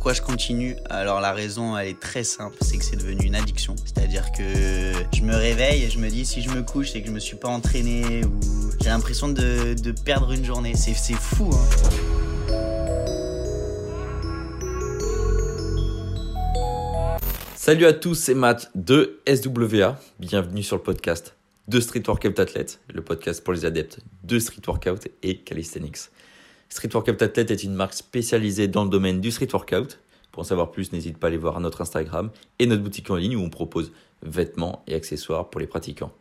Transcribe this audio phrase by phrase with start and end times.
[0.00, 3.34] Pourquoi je continue Alors la raison elle est très simple, c'est que c'est devenu une
[3.34, 3.76] addiction.
[3.84, 7.08] C'est-à-dire que je me réveille et je me dis si je me couche et que
[7.08, 8.40] je me suis pas entraîné ou
[8.80, 10.72] j'ai l'impression de, de perdre une journée.
[10.74, 11.50] C'est fou.
[11.52, 11.68] Hein.
[17.54, 20.00] Salut à tous, c'est Matt de SWA.
[20.18, 21.36] Bienvenue sur le podcast
[21.68, 26.08] de Street Workout Athlete, le podcast pour les adeptes de Street Workout et Calisthenics.
[26.70, 29.98] Street Workout Athlete est une marque spécialisée dans le domaine du street workout.
[30.30, 32.30] Pour en savoir plus, n'hésite pas à aller voir notre Instagram
[32.60, 33.90] et notre boutique en ligne où on propose
[34.22, 36.12] vêtements et accessoires pour les pratiquants.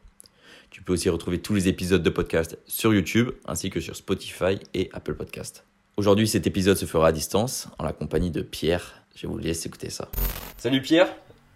[0.72, 4.60] Tu peux aussi retrouver tous les épisodes de podcast sur YouTube ainsi que sur Spotify
[4.74, 5.64] et Apple Podcast.
[5.98, 9.04] Aujourd'hui, cet épisode se fera à distance en la compagnie de Pierre.
[9.16, 10.10] Je vous laisse écouter ça.
[10.58, 11.16] Salut Pierre,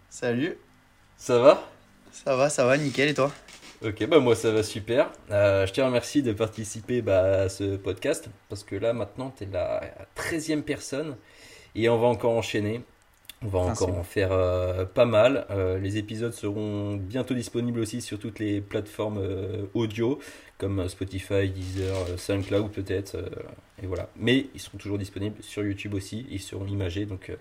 [0.10, 0.56] Salut,
[1.18, 1.68] ça va?
[2.12, 3.32] Ça va, ça va, nickel et toi?
[3.86, 5.12] Ok, bah moi ça va super.
[5.30, 9.44] Euh, je te remercie de participer bah, à ce podcast parce que là maintenant tu
[9.44, 9.82] es la
[10.16, 11.18] 13e personne
[11.76, 12.82] et on va encore enchaîner.
[13.44, 15.46] On va encore en faire euh, pas mal.
[15.50, 19.22] Euh, les épisodes seront bientôt disponibles aussi sur toutes les plateformes
[19.74, 20.18] audio
[20.58, 23.18] comme Spotify, Deezer, SoundCloud peut-être.
[23.82, 24.08] et voilà.
[24.16, 26.26] Mais ils seront toujours disponibles sur YouTube aussi.
[26.30, 27.34] Ils seront imagés donc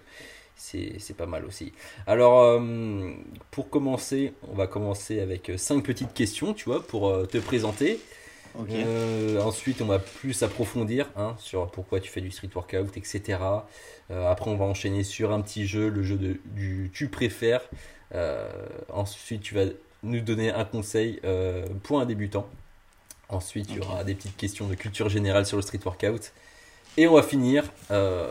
[0.56, 1.72] c'est pas mal aussi.
[2.06, 3.12] Alors, euh,
[3.50, 7.38] pour commencer, on va commencer avec euh, cinq petites questions, tu vois, pour euh, te
[7.38, 8.00] présenter.
[8.70, 13.38] Euh, ensuite, on va plus approfondir hein, sur pourquoi tu fais du street workout, etc.
[14.10, 17.62] Après, on va enchaîner sur un petit jeu, le jeu de, du tu préfères.
[18.90, 19.64] Ensuite, tu vas
[20.02, 21.18] nous donner un conseil
[21.82, 22.46] pour un débutant.
[23.30, 26.34] Ensuite, il y aura des petites questions de culture générale sur le street workout.
[26.96, 28.28] Et on va finir euh,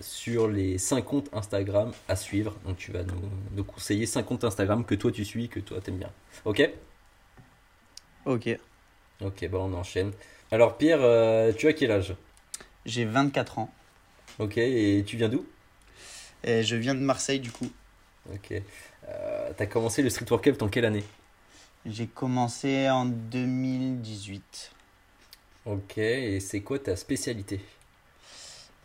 [0.00, 2.54] sur les 5 comptes Instagram à suivre.
[2.66, 3.14] Donc tu vas nous,
[3.52, 6.10] nous conseiller 5 comptes Instagram que toi tu suis, que toi t'aimes bien.
[6.44, 6.68] Ok?
[8.26, 8.58] Ok.
[9.20, 10.12] Ok, bah on enchaîne.
[10.50, 12.14] Alors Pierre, euh, tu as quel âge?
[12.84, 13.70] J'ai 24 ans.
[14.38, 15.46] Ok, et tu viens d'où?
[16.44, 17.70] Et je viens de Marseille du coup.
[18.32, 18.52] Ok.
[19.08, 21.04] Euh, T'as commencé le street workout en quelle année?
[21.86, 24.72] J'ai commencé en 2018.
[25.68, 27.60] Ok, et c'est quoi ta spécialité?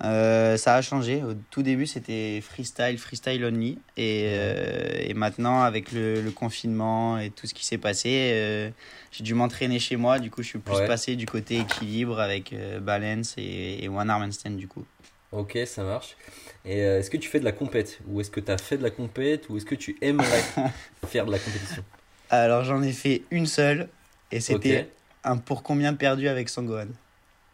[0.03, 1.23] Euh, ça a changé.
[1.23, 3.85] Au tout début, c'était freestyle, freestyle only.
[3.95, 8.69] Et, euh, et maintenant, avec le, le confinement et tout ce qui s'est passé, euh,
[9.11, 10.19] j'ai dû m'entraîner chez moi.
[10.19, 10.87] Du coup, je suis plus Ouais.
[10.87, 14.85] passé du côté équilibre avec balance et, et one arm handstand du coup.
[15.31, 16.15] Ok, ça marche.
[16.63, 17.99] Et est-ce que tu fais de la compète?
[18.07, 19.49] Ou est-ce que tu as fait de la compète?
[19.49, 20.53] Ou est-ce que tu aimerais
[21.07, 21.83] faire de la compétition?
[22.29, 23.89] Alors, j'en ai fait une seule.
[24.31, 24.89] Et c'était.
[25.23, 26.87] Un pour combien perdu avec Sangohan.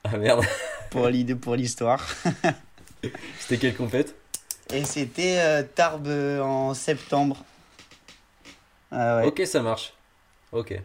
[0.03, 0.43] Ah merde,
[0.91, 2.03] Pour l'idée, pour l'histoire.
[3.39, 4.15] c'était quelle compète
[4.73, 7.43] Et c'était euh, Tarbes euh, en septembre.
[8.91, 9.25] Ah ouais.
[9.25, 9.93] Ok, ça marche.
[10.51, 10.79] Ok.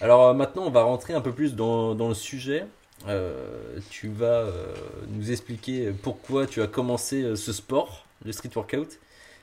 [0.00, 2.66] Alors euh, maintenant, on va rentrer un peu plus dans, dans le sujet.
[3.08, 4.74] Euh, tu vas euh,
[5.08, 8.98] nous expliquer pourquoi tu as commencé ce sport, le street workout.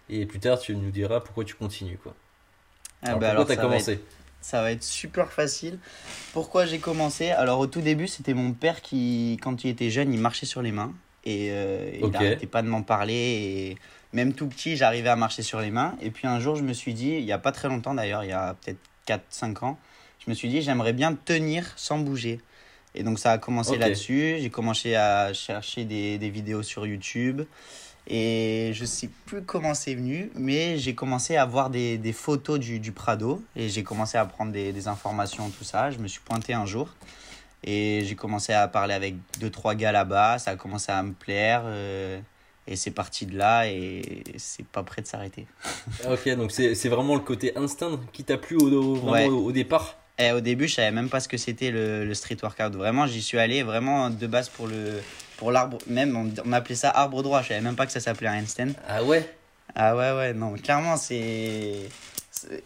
[0.10, 1.98] Et plus tard, tu nous diras pourquoi tu continues.
[1.98, 2.14] Quoi.
[3.02, 4.04] Ah Alors, bah pourquoi tu as commencé être-
[4.42, 5.80] Ça va être super facile.
[6.34, 7.32] Pourquoi j'ai commencé?
[7.32, 10.62] Alors au tout début, c'était mon père qui, quand il était jeune, il marchait sur
[10.62, 10.94] les mains.
[11.26, 13.14] Et euh, il n'arrêtait pas de m'en parler.
[13.14, 13.78] Et
[14.14, 15.96] même tout petit, j'arrivais à marcher sur les mains.
[16.02, 18.24] Et puis un jour, je me suis dit, il n'y a pas très longtemps d'ailleurs,
[18.24, 19.80] il y a peut-être 4-5 ans,
[20.26, 22.42] je me suis dit, j'aimerais bien tenir sans bouger.
[22.96, 24.38] Et donc ça a commencé là-dessus.
[24.40, 27.44] J'ai commencé à chercher des, des vidéos sur YouTube.
[28.10, 32.58] Et je sais plus comment c'est venu, mais j'ai commencé à voir des, des photos
[32.58, 35.92] du, du Prado et j'ai commencé à prendre des, des informations, tout ça.
[35.92, 36.96] Je me suis pointé un jour
[37.66, 40.40] et j'ai commencé à parler avec deux, trois gars là-bas.
[40.40, 42.18] Ça a commencé à me plaire euh,
[42.66, 45.46] et c'est parti de là et c'est pas prêt de s'arrêter.
[46.10, 49.28] Ok, donc c'est vraiment le côté instinct qui t'a plu au, au- vraiment Ouais.
[49.28, 49.98] au, au départ?
[50.20, 52.74] Et au début, je savais même pas ce que c'était le, le street workout.
[52.76, 55.02] Vraiment, j'y suis allé vraiment de base pour le
[55.38, 55.78] pour l'arbre.
[55.88, 57.42] Même on, on appelait ça arbre droit.
[57.42, 58.74] Je savais même pas que ça s'appelait handstand.
[58.88, 59.38] Ah ouais?
[59.76, 61.90] Ah ouais, ouais, non, clairement, c'est.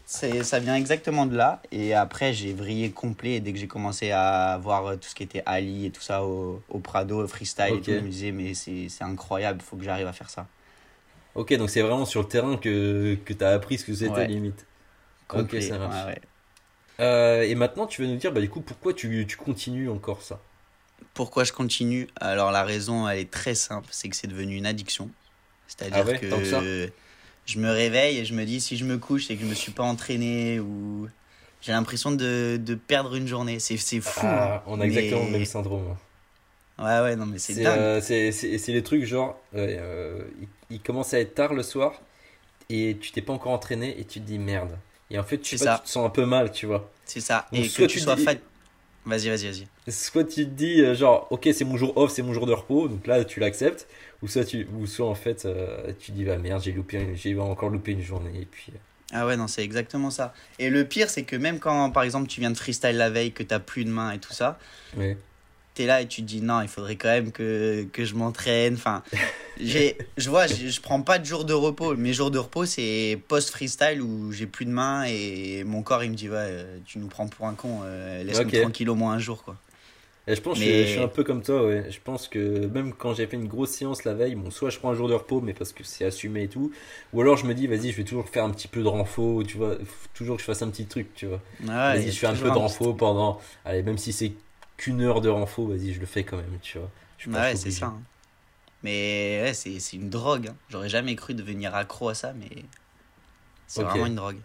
[0.06, 1.62] Ça vient exactement de là.
[1.72, 3.34] Et après, j'ai vrillé complet.
[3.36, 6.24] Et dès que j'ai commencé à voir tout ce qui était Ali et tout ça
[6.24, 7.78] au, au Prado, au freestyle Ok.
[7.78, 10.48] et tout, je me disais, mais c'est incroyable, il faut que j'arrive à faire ça.
[11.36, 14.28] Ok, donc c'est vraiment sur le terrain que, que t'as appris ce que c'était Ouais.
[14.28, 14.66] limite.
[15.28, 16.08] Complet, Ok, ça marche.
[16.08, 16.22] ouais, ouais.
[17.02, 20.22] Euh, et maintenant, tu veux nous dire, bah, du coup, pourquoi tu, tu continues encore
[20.22, 20.42] ça?
[21.14, 22.08] Pourquoi je continue?
[22.20, 25.10] Alors, la raison, elle est très simple c'est que c'est devenu une addiction.
[25.68, 26.92] C'est-à-dire Ah ouais, que
[27.46, 29.56] je me réveille et je me dis, si je me couche et que je me
[29.56, 31.08] suis pas entraîné ou.
[31.62, 33.60] J'ai l'impression de, de perdre une journée.
[33.60, 34.28] C'est fou.
[34.28, 34.64] Ah, hein.
[34.68, 35.98] on a exactement le même syndrome.
[36.78, 37.88] Ouais, ouais, non, mais c'est dingue.
[37.88, 42.02] euh, c'est- les trucs genre, euh, il, il commence à être tard le soir
[42.70, 44.78] et tu t'es pas encore entraîné et tu te dis merde.
[45.10, 45.78] Et en fait, tu, C'est sais pas, ça.
[45.78, 46.92] tu te sens un peu mal, tu vois.
[47.06, 47.48] C'est ça.
[47.52, 48.36] Donc, et que tu tu sois dis- fat-
[49.06, 49.68] Vas-y, vas-y, vas-y.
[49.88, 52.54] Soit tu te dis, euh, genre, ok, c'est mon jour off, c'est mon jour de
[52.54, 53.88] repos, donc là, tu l'acceptes.
[54.22, 57.38] Ou soit, tu, ou soit en fait, euh, tu dis, bah merde, j'ai loupé, j'ai
[57.40, 58.42] encore loupé une journée.
[58.42, 58.72] Et puis.
[58.76, 58.78] euh,
[59.12, 60.34] Ah ouais, non, c'est exactement ça.
[60.60, 63.32] Et le pire, c'est que même quand, par exemple, tu viens de freestyle la veille,
[63.32, 64.60] que t'as plus de main et tout ça,
[64.98, 65.18] ouais.
[65.74, 68.74] T'es là et tu te dis non, il faudrait quand même que, que je m'entraîne.
[68.76, 69.04] Enfin,
[69.60, 71.96] j'ai, je vois, je, prends pas de jours de repos.
[71.96, 76.12] Mes jours de repos, c'est post-freestyle où j'ai plus de main et mon corps, il
[76.12, 78.56] me dit ouais, euh, tu nous prends pour un con, euh, laisse-nous Ok.
[78.62, 79.58] tranquille au moins un jour, quoi.
[80.28, 81.90] Et je pense que Mais- je, je suis un peu comme toi, ouais.
[81.90, 84.78] Je pense que même quand j'ai fait une grosse séance la veille, bon, soit je
[84.80, 86.72] prends un jour de repos, mais parce que c'est assumé et tout,
[87.14, 89.44] ou alors je me dis, vas-y, je vais toujours faire un petit peu de renfo,
[89.44, 91.42] tu vois, faut toujours que je fasse un petit truc, tu vois.
[91.68, 94.34] Ah ouais, vas-y, je fais un peu de petit- renfo pendant, allez, même si c'est
[94.82, 96.90] qu'une heure de renfo, vas-y, je le fais quand même, tu vois.
[97.18, 97.88] Je pas Ouais, c'est ça.
[97.88, 98.02] hein.
[98.84, 100.48] Mais ouais, c'est c'est une drogue.
[100.50, 100.58] hein.
[100.70, 102.50] J'aurais jamais cru devenir accro à ça, mais
[103.68, 104.42] c'est vraiment une drogue.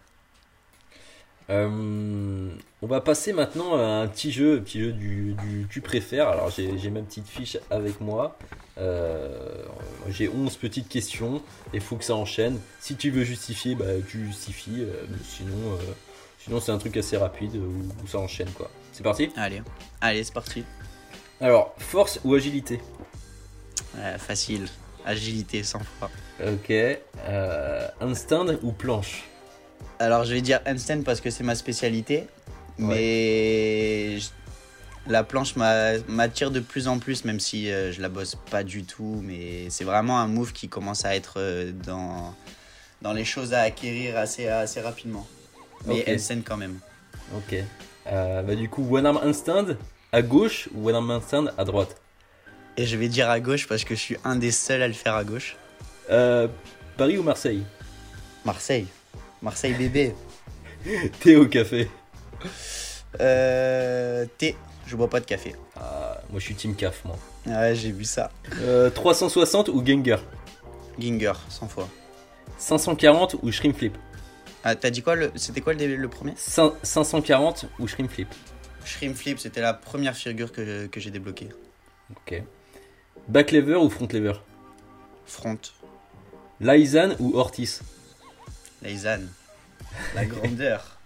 [1.49, 2.49] Euh,
[2.81, 6.27] on va passer maintenant à un petit jeu, un petit jeu du, du tu préfères.
[6.27, 8.37] Alors j'ai j'ai ma petite fiche avec moi.
[8.77, 9.63] Euh,
[10.09, 11.41] j'ai 11 petites questions
[11.73, 12.59] et faut que ça enchaîne.
[12.79, 14.81] Si tu veux justifier, bah, tu justifies.
[14.83, 15.93] euh, sinon, euh,
[16.47, 18.71] sinon c'est un truc assez rapide où, où ça enchaîne quoi.
[18.91, 19.61] C'est parti Allez,
[20.01, 20.63] allez, c'est parti.
[21.39, 22.81] Alors, force ou agilité
[23.95, 24.65] Ouais, facile.
[25.05, 26.09] Agilité, 100 fois.
[26.45, 26.71] Ok.
[26.71, 29.23] Euh, instinct ou planche
[29.99, 32.27] Alors, je vais dire handstand parce que c'est ma spécialité.
[32.79, 34.29] Mais je-
[35.07, 38.63] la planche m'a- m'attire de plus en plus, même si euh, je la bosse pas
[38.63, 39.19] du tout.
[39.23, 42.33] Mais c'est vraiment un move qui commence à être euh, dans,
[43.01, 45.25] dans les choses à acquérir assez, assez rapidement.
[45.87, 46.09] Mais Ok.
[46.09, 46.79] handstand quand même.
[47.35, 47.55] Ok.
[48.07, 49.65] Euh, bah, du coup, one arm instinct
[50.11, 51.95] à gauche ou one arm instinct à droite?
[52.77, 54.93] Et je vais dire à gauche parce que je suis un des seuls à le
[54.93, 55.57] faire à gauche.
[56.09, 56.47] Euh,
[56.97, 57.63] Paris ou Marseille?
[58.45, 58.87] Marseille.
[59.41, 60.13] Marseille bébé.
[61.19, 61.89] Thé au café
[63.19, 64.55] Euh, thé.
[64.85, 65.55] Je bois pas de café.
[65.75, 67.17] Ah, Moi je suis team caf moi.
[67.45, 68.31] Ouais, j'ai vu ça.
[68.61, 70.19] Euh, 360 ou Gengar
[70.99, 71.89] Ginger, 100 fois.
[72.57, 73.97] 540 ou Shrimpflip
[74.69, 75.31] Ah, t'as dit quoi le...
[75.35, 76.33] C'était quoi le, premier?
[76.33, 78.27] Cin- 540 ou Shrimpflip
[78.83, 81.47] Shrimp Flip, c'était la première figure que, que j'ai débloquée.
[82.11, 82.43] Ok.
[83.29, 84.33] Back lever ou front lever?
[85.25, 85.57] Front.
[86.59, 87.81] Lysan ou Ortiz?
[88.81, 89.21] Laysan.
[90.13, 90.99] La grandeur.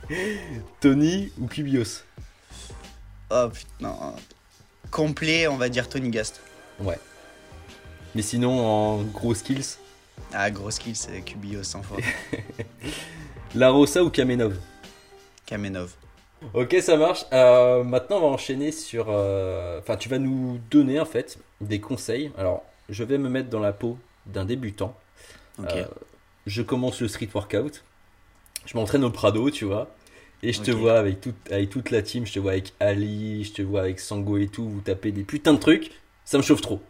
[0.80, 2.04] Tony ou Cubios
[3.28, 4.14] Oh putain.
[4.90, 6.40] Complet, on va dire Tony Gast.
[6.80, 6.98] Ouais.
[8.14, 9.76] Mais sinon en gros skills?
[10.32, 11.98] Ah, gros skill, c'est Cubio 100 fois.
[13.54, 14.56] La Rosa ou Kamenov?
[15.46, 15.92] Kamenov.
[16.52, 17.24] Ok, ça marche.
[17.32, 19.06] Euh, maintenant, on va enchaîner sur.
[19.08, 22.32] euh, Enfin, tu vas nous donner en fait des conseils.
[22.36, 23.96] Alors, je vais me mettre dans la peau
[24.26, 24.94] d'un débutant.
[25.58, 25.70] Ok.
[25.72, 25.84] Euh,
[26.46, 27.84] je commence le street workout.
[28.66, 29.88] Je m'entraîne au Prado, tu vois.
[30.42, 32.26] Et je te vois avec, toute avec toute la team.
[32.26, 34.68] Je te vois avec Ali, je te vois avec Sango et tout.
[34.68, 35.92] Vous tapez des putains de trucs.
[36.24, 36.82] Ça me chauffe trop.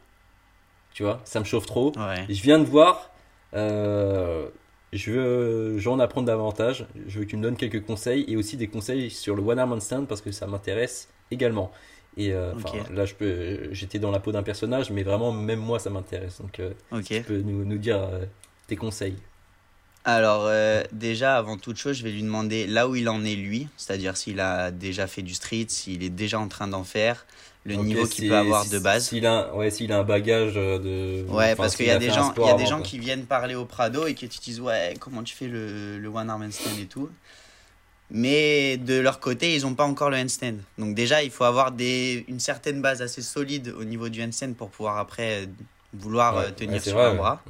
[0.95, 1.93] Tu vois, ça me chauffe trop.
[1.97, 2.25] Ouais.
[2.29, 3.11] Je viens de voir.
[3.55, 4.49] Euh,
[4.93, 6.87] je veux, je veux en apprendre davantage.
[7.07, 9.59] Je veux que tu me donnes quelques conseils et aussi des conseils sur le One
[9.59, 11.71] Arm Handstand parce que ça m'intéresse également.
[12.17, 12.53] Et euh,
[12.93, 16.41] là, je peux, j'étais dans la peau d'un personnage, mais vraiment, même moi, ça m'intéresse.
[16.41, 16.71] Donc, euh,
[17.05, 18.09] tu peux nous, nous dire
[18.69, 19.17] tes conseils.
[20.07, 23.37] Alors, euh, déjà, avant toute chose, je vais lui demander là où il en est
[23.37, 27.25] lui, c'est-à-dire s'il a déjà fait du street, s'il est déjà en train d'en faire,
[27.65, 29.07] le niveau qu'il peut avoir de base.
[29.09, 31.31] S'il a, ouais, s'il a un bagage euh, de.
[31.31, 32.87] Ouais, enfin, parce qu'il y a a des gens, il y a des gens quoi.
[32.87, 36.09] qui viennent parler au Prado et qui te disent ouais comment tu fais le, le
[36.09, 37.09] one arm handstand et tout.
[38.11, 40.57] Mais de leur côté, ils n'ont pas encore le handstand.
[40.77, 44.53] Donc déjà, il faut avoir des, une certaine base assez solide au niveau du handstand
[44.53, 45.47] pour pouvoir après euh,
[45.95, 47.17] vouloir Ouais, tenir ouais, sur vrai, ouais.
[47.17, 47.43] bras.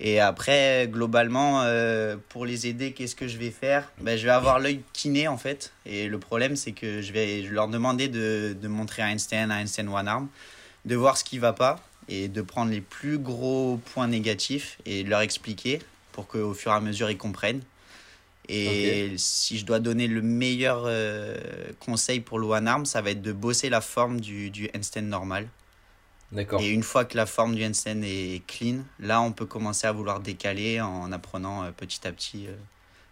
[0.00, 3.90] Et après, globalement, euh, pour les aider, qu'est-ce que je vais faire?
[4.00, 5.72] Ben, Je vais avoir l'œil kiné en fait.
[5.86, 9.50] Et le problème, c'est que je vais je leur demander de, de montrer un handstand,
[9.50, 10.28] un handstand one arm,
[10.84, 15.02] de voir ce qui va pas et de prendre les plus gros points négatifs et
[15.02, 15.80] de leur expliquer
[16.12, 17.62] pour qu'au fur et à mesure ils comprennent.
[18.48, 21.36] Et si je dois donner le meilleur euh,
[21.80, 25.02] conseil pour le one arm, ça va être de bosser la forme du, du handstand
[25.02, 25.48] normal.
[26.58, 29.92] Et une fois que la forme du handstand est clean, là on peut commencer à
[29.92, 32.54] vouloir décaler en apprenant euh, petit à petit euh,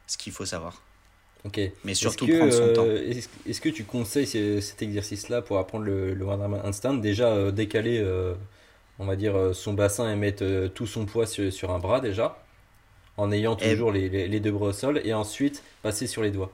[0.06, 0.82] ce qu'il faut savoir.
[1.44, 1.60] Ok.
[1.84, 2.82] Mais surtout que, prendre son temps.
[2.84, 6.94] euh, Est-ce est-ce que tu conseilles ce- cet exercice-là pour apprendre le, le One Instant
[6.94, 8.04] Déjà, décaler,
[8.98, 12.44] on va dire, son bassin et mettre tout son poids sur, sur un bras déjà,
[13.16, 16.22] en ayant Et- toujours les, les- les deux bras au sol, et ensuite passer sur
[16.22, 16.52] les doigts?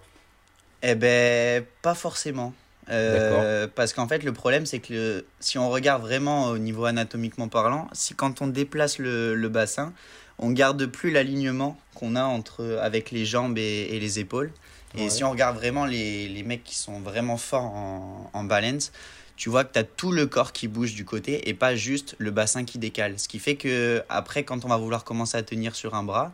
[0.83, 2.53] Eh ben, pas forcément.
[2.93, 6.85] Euh, parce qu'en fait, le problème, c'est que le- si on regarde vraiment au niveau
[6.85, 9.93] anatomiquement parlant, si quand on déplace le, le bassin,
[10.39, 14.53] on garde plus l'alignement qu'on a entre, avec les jambes et, et les épaules.
[14.95, 15.11] Et Ouais.
[15.11, 18.93] si on regarde vraiment les, les mecs qui sont vraiment forts en, en balance,
[19.37, 22.15] tu vois que tu as tout le corps qui bouge du côté et pas juste
[22.19, 23.19] le bassin qui décale.
[23.19, 26.33] Ce qui fait que après, quand on va vouloir commencer à tenir sur un bras,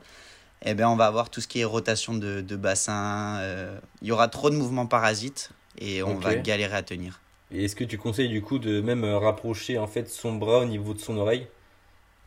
[0.65, 3.37] eh ben, on va avoir tout ce qui est rotation de, de bassin.
[3.39, 5.51] euh, Il y aura trop de mouvements parasites
[5.81, 7.21] et on va galérer à tenir.
[7.51, 10.59] Et est-ce que tu conseilles du coup de même euh, rapprocher en fait son bras
[10.59, 11.47] au niveau de son oreille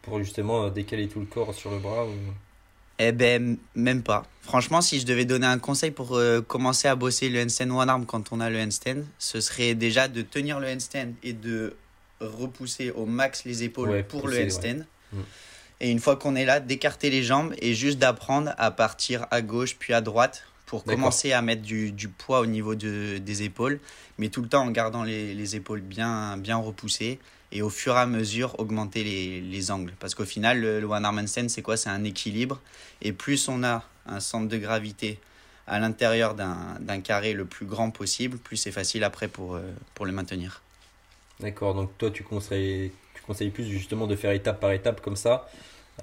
[0.01, 2.13] pour justement euh, décaler tout le corps sur le bras ou...
[3.03, 4.25] Eh ben, même pas.
[4.41, 7.89] Franchement, si je devais donner un conseil pour euh, commencer à bosser le handstand one
[7.89, 11.75] arm quand on a le handstand, ce serait déjà de tenir le handstand et de
[12.19, 14.85] repousser au max les épaules Ouais, pour pousser, le handstand.
[15.13, 15.19] Mm.
[15.79, 19.41] Et une fois qu'on est là, d'écarter les jambes et juste d'apprendre à partir à
[19.41, 23.43] gauche puis à droite pour commencer à mettre du, du poids au niveau de, des
[23.43, 23.81] épaules,
[24.17, 27.19] mais tout le temps en gardant les, les épaules bien, bien repoussées
[27.51, 29.91] et au fur et à mesure augmenter les, les angles.
[29.99, 31.75] Parce qu'au final, le, le one arm handstand, c'est quoi?
[31.75, 32.61] C'est un équilibre.
[33.01, 35.19] Et plus on a un centre de gravité
[35.67, 39.61] à l'intérieur d'un d'un carré le plus grand possible, plus c'est facile après pour, euh,
[39.93, 40.61] pour le maintenir.
[41.41, 45.17] D'accord, donc toi tu conseilles, tu conseilles plus justement de faire étape par étape comme
[45.17, 45.49] ça,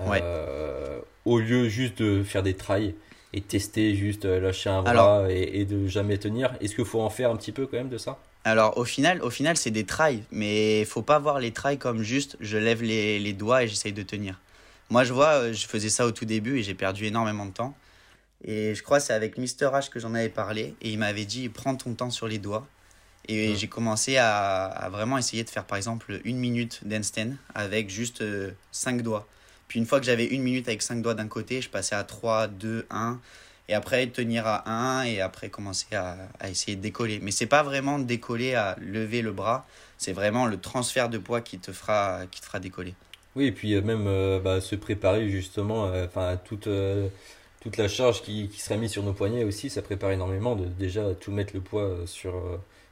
[0.07, 0.21] Ouais.
[0.23, 2.95] euh, au lieu juste de faire des trails
[3.33, 6.55] et tester juste euh, lâcher un bras Alors- et, et de jamais tenir.
[6.61, 8.19] Est-ce qu'il faut en faire un petit peu quand même de ça?
[8.45, 12.03] Alors au final, au final c'est des trails, mais faut pas voir les trails comme
[12.03, 14.41] juste je lève les, les doigts et j'essaye de tenir.
[14.91, 17.51] Moi je vois, euh, je faisais ça au tout début et j'ai perdu énormément de
[17.53, 17.77] temps.
[18.45, 21.49] Et je crois c'est avec Mister H que j'en avais parlé et il m'avait dit
[21.51, 22.67] prends ton temps sur les doigts.
[23.31, 27.91] Et j'ai commencé à, à vraiment essayer de faire par exemple une minute d'handstand avec
[27.91, 28.25] juste
[28.73, 29.27] 5 doigts.
[29.69, 32.05] Puis une fois que j'avais une minute avec 5 doigts d'un côté, je passais à
[32.05, 33.21] 3, 2, 1.
[33.71, 37.21] Et après tenir à 1 et après commencer à, à essayer de décoller.
[37.23, 39.67] Mais c'est pas vraiment décoller à lever le bras,
[39.99, 42.95] c'est vraiment le transfert de poids qui te fera, qui te fera décoller.
[43.37, 46.69] Oui, et puis euh, même euh, bah, se préparer justement, euh, enfin toute,
[47.61, 50.65] toute la charge qui, qui sera mise sur nos poignets aussi, ça prépare énormément de
[50.65, 52.35] déjà tout mettre le poids sur,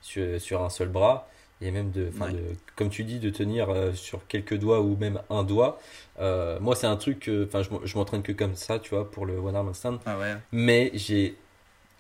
[0.03, 1.29] sur, sur un seul bras.
[1.63, 2.33] Et même de, Ouais.
[2.33, 2.39] de,
[2.77, 5.81] comme tu dis, de tenir euh, sur quelques doigts ou même un doigt.
[6.21, 9.25] Euh, moi, c'est un truc, enfin, je je m'entraîne que comme ça, tu vois, pour
[9.25, 9.99] le one arm handstand.
[10.05, 10.35] Ah ouais.
[10.53, 11.35] Mais j'ai.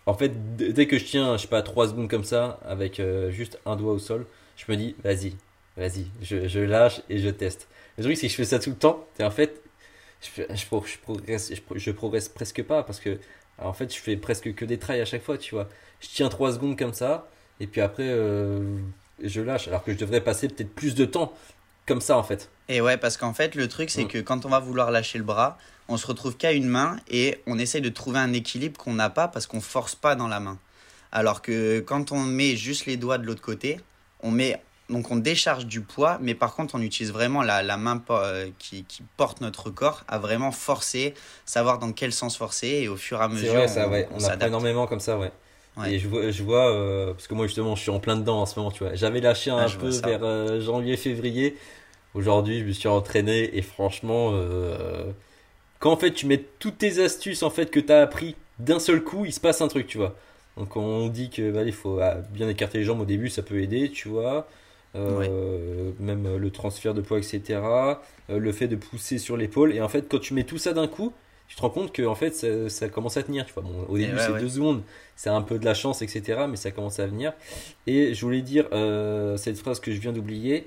[0.07, 3.31] En fait, dès que je tiens, je sais pas, 3 secondes comme ça, avec euh,
[3.31, 5.35] juste un doigt au sol, je me dis, vas-y,
[5.77, 7.67] vas-y, je, je lâche et je teste.
[7.99, 9.61] Le truc, c'est que je fais ça tout le temps, et en fait,
[10.23, 13.19] je, je, pro- je progresse, je, pro- je progresse presque pas, parce que,
[13.59, 15.69] en fait, je fais presque que des trails à chaque fois, tu vois.
[16.01, 18.09] Je tiens 3 secondes comme ça, et puis après,
[19.23, 21.33] je lâche, alors que je devrais passer peut-être plus de temps
[21.87, 22.51] comme ça, en fait.
[22.69, 25.25] Et ouais, parce qu'en fait, le truc, c'est que quand on va vouloir lâcher le
[25.25, 25.57] bras,
[25.89, 29.09] on se retrouve qu'à une main et on essaye de trouver un équilibre qu'on n'a
[29.09, 30.59] pas parce qu'on force pas dans la main.
[31.13, 33.81] Alors que quand on met juste les doigts de l'autre côté,
[34.21, 37.77] on met donc on décharge du poids, mais par contre on utilise vraiment la, la
[37.77, 42.69] main euh, qui, qui porte notre corps à vraiment forcer, savoir dans quel sens forcer
[42.69, 44.09] et au fur et à C'est mesure vrai, ça, ouais.
[44.13, 45.33] on, On, apprend énormément comme ça, ouais.
[45.77, 45.95] Ouais.
[45.95, 48.41] Et je vois, je vois euh, parce que moi justement, je suis en plein dedans
[48.41, 48.95] en ce moment, tu vois.
[48.95, 51.57] J'avais lâché un Ah, peu vers euh, janvier, février.
[52.15, 55.05] Aujourd'hui, je me suis entraîné et franchement, euh,
[55.79, 58.79] quand en fait tu mets toutes tes astuces en fait que tu as appris d'un
[58.79, 60.17] seul coup, il se passe un truc, tu vois.
[60.57, 63.43] Donc on dit que bah, il faut ah, bien écarter les jambes au début, ça
[63.43, 64.49] peut aider, tu vois.
[64.95, 67.61] Même le transfert de poids, etc.
[68.31, 69.75] Le fait de pousser sur l'épaule.
[69.75, 71.13] Et en fait, quand tu mets tout ça d'un coup,
[71.49, 73.47] tu te rends compte que en fait ça, ça commence à tenir.
[73.47, 73.63] Tu vois.
[73.63, 74.41] Bon, au début, ouais, c'est ouais.
[74.41, 74.83] deux secondes,
[75.15, 76.47] c'est un peu de la chance, etc.
[76.49, 77.33] Mais ça commence à venir.
[77.87, 80.67] Et je voulais dire euh, cette phrase que je viens d'oublier.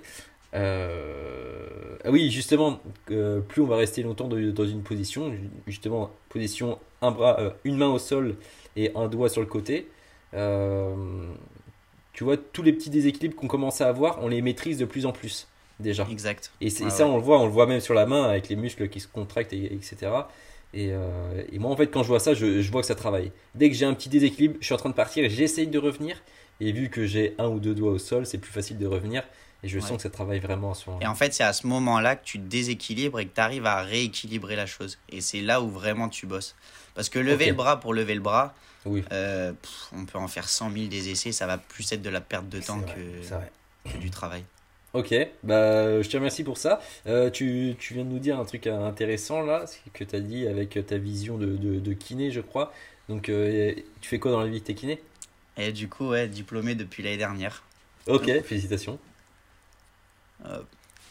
[0.56, 1.68] Euh,
[2.04, 2.80] ah oui, justement,
[3.12, 5.32] euh, plus on va rester longtemps de- dans une position,
[5.68, 8.36] justement, position un bras, euh, une main au sol
[8.76, 9.88] et un doigt sur le côté.
[12.14, 15.06] tu vois, tous les petits déséquilibres qu'on commence à avoir, on les maîtrise de plus
[15.06, 15.48] en plus
[15.80, 16.06] déjà.
[16.12, 16.52] Exact.
[16.62, 17.04] Et, ça, ouais.
[17.04, 19.08] on le voit, on le voit même sur la main avec les muscles qui se
[19.08, 20.12] contractent, et, etc.
[20.74, 22.96] Et, euh, et moi, en fait, quand je vois ça, je, je vois que ça
[22.96, 23.32] travaille.
[23.56, 26.22] Dès que j'ai un petit déséquilibre, je suis en train de partir, j'essaye de revenir.
[26.62, 29.24] Et vu que j'ai un ou deux doigts au sol, c'est plus facile de revenir.
[29.64, 29.82] Et je Ouais.
[29.88, 32.16] sens que ça travaille vraiment à ce moment Et en fait, c'est à ce moment-là
[32.16, 34.98] que tu te déséquilibres et que tu arrives à rééquilibrer la chose.
[35.10, 36.56] Et c'est là où vraiment tu bosses.
[36.96, 38.54] Parce que lever le bras pour lever le bras,
[38.86, 42.02] Oui, euh, pff, on peut en faire 100 000 des essais, ça va plus être
[42.02, 44.44] de la perte de temps que du travail.
[44.94, 46.82] Ok, bah, je te remercie pour ça.
[47.06, 50.20] Euh, tu, tu viens de nous dire un truc intéressant là, c'est que tu as
[50.20, 52.74] dit avec ta vision de, de, de kiné, je crois.
[53.08, 55.00] Donc, euh, tu fais quoi dans la vie T'es kiné
[55.58, 57.64] Et du coup, ouais, diplômé depuis l'année dernière.
[58.08, 58.98] Ok, félicitations.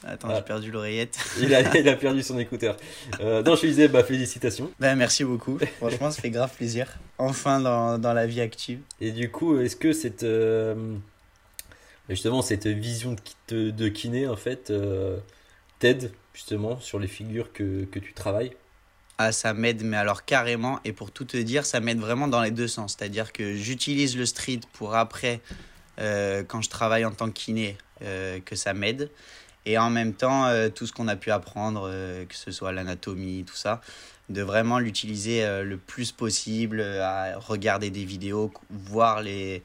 [0.05, 0.37] Attends, Ah.
[0.37, 1.19] j'ai perdu l'oreillette.
[1.41, 2.77] Il a, il a perdu son écouteur.
[3.21, 4.71] Euh, non, je disais, bah, félicitations.
[4.79, 5.59] Ben, merci beaucoup.
[5.79, 6.99] Franchement, ça fait grave plaisir.
[7.19, 8.81] Enfin, dans, dans la vie active.
[9.01, 10.95] Et du coup, est-ce que cette, euh,
[12.09, 13.17] Justement, cette vision
[13.49, 15.19] de, kiné, en fait, euh,
[15.79, 18.53] t'aide justement sur les figures que, que tu travailles?
[19.19, 20.81] Ah, ça m'aide, mais alors carrément.
[20.85, 22.97] Et pour tout te dire, ça m'aide vraiment dans les deux sens.
[22.97, 25.41] C'est-à-dire que j'utilise le street pour après,
[26.01, 29.11] euh, quand je travaille en tant que kiné, euh, que ça m'aide.
[29.67, 31.91] Et en même temps, tout ce qu'on a pu apprendre,
[32.27, 33.83] que ce soit l'anatomie, tout ça,
[34.31, 39.63] de vraiment l'utiliser le plus possible, à regarder des vidéos, voir les,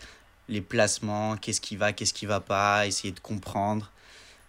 [0.49, 3.91] les placements, qu'est-ce qui va, qu'est-ce qui va pas, essayer de comprendre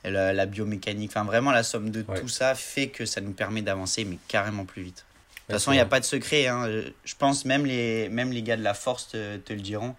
[0.04, 4.04] la, biomécanique, enfin vraiment la somme de tout ça fait que ça nous permet d'avancer,
[4.04, 5.04] mais carrément plus vite.
[5.48, 6.46] De toute façon, il n'y a pas de secret.
[6.46, 6.66] Hein.
[7.04, 9.94] Je pense même les, même les gars de la force te, te le diront.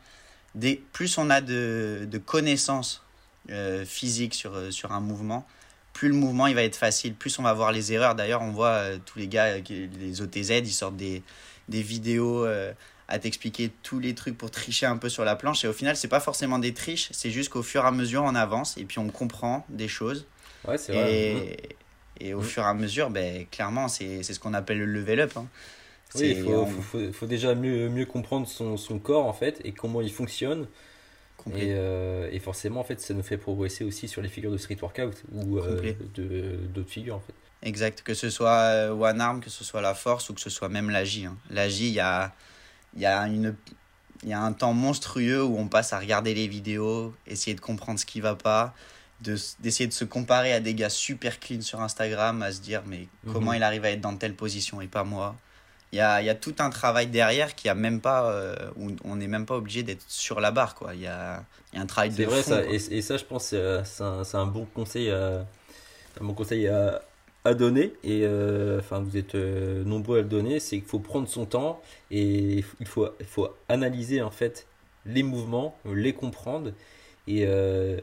[0.55, 3.03] Des, plus on a de, de connaissances
[3.51, 5.45] euh, physiques sur, euh, sur un mouvement,
[5.93, 8.15] plus le mouvement il va être facile, plus on va voir les erreurs.
[8.15, 11.21] D'ailleurs, on voit euh, tous les gars, les OTZ, ils sortent des,
[11.69, 12.47] des vidéos
[13.07, 15.63] à t'expliquer tous les trucs pour tricher un peu sur la planche.
[15.63, 18.23] Et au final, c'est pas forcément des triches, c'est juste qu'au fur et à mesure,
[18.23, 20.25] on avance et puis on comprend des choses.
[20.67, 21.13] Ouais, c'est vrai.
[21.13, 25.19] Et, et au fur et à mesure, ben, clairement, c'est ce qu'on appelle le level
[25.19, 25.33] up.
[25.37, 25.47] Hein.
[26.15, 29.73] Oui, il faut, faut, faut, déjà mieux, mieux comprendre son, son, corps en fait et
[29.73, 30.67] comment il fonctionne.
[31.53, 34.57] Et, euh, et, forcément, en fait, ça nous fait progresser aussi sur les figures de
[34.57, 35.93] street workout ou euh,
[36.73, 37.33] d'autres figures en fait.
[37.61, 40.49] Exact, que ce soit euh, one arm, que ce soit la force ou que ce
[40.49, 41.25] soit même la J.
[41.25, 41.37] Hein.
[41.51, 42.33] La J, il y a
[42.95, 43.55] il y a une
[44.23, 47.61] il y a un temps monstrueux où on passe à regarder les vidéos, essayer de
[47.61, 48.73] comprendre ce qui va pas,
[49.21, 53.07] d'essayer de, se comparer à des gars super clean sur Instagram, à se dire mais
[53.23, 53.33] mhm.
[53.33, 55.35] comment il arrive à être dans telle position et pas moi.
[55.91, 58.91] Il y a, y a tout un travail derrière qui a même pas, euh, où
[59.03, 60.95] on n'est même pas obligé d'être sur la barre quoi.
[60.95, 63.23] Il y a, y a un travail de C'est vrai ça, et, et, ça je
[63.23, 65.45] pense c'est un, un, bon conseil, un
[66.19, 67.01] bon conseil à,
[67.45, 70.99] à donner, et euh, enfin vous êtes euh, nombreux à le donner, c'est qu'il faut
[70.99, 74.67] prendre son temps et il faut, il faut analyser en fait
[75.05, 76.71] les mouvements, les comprendre
[77.27, 78.01] et euh,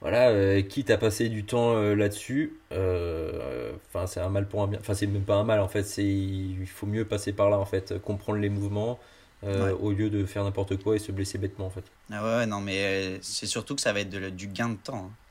[0.00, 4.94] voilà, quitte à passer du temps là-dessus, enfin c'est un mal pour un bien, enfin
[4.94, 7.66] c'est même pas un mal en fait, c'est il faut mieux passer par là en
[7.66, 8.98] fait, comprendre les mouvements.
[9.42, 11.84] au lieu de faire n'importe quoi et se blesser bêtement en fait.
[12.10, 15.10] Ah ouais, non mais c'est surtout que ça va être de, du gain de temps.
[15.10, 15.27] Hein.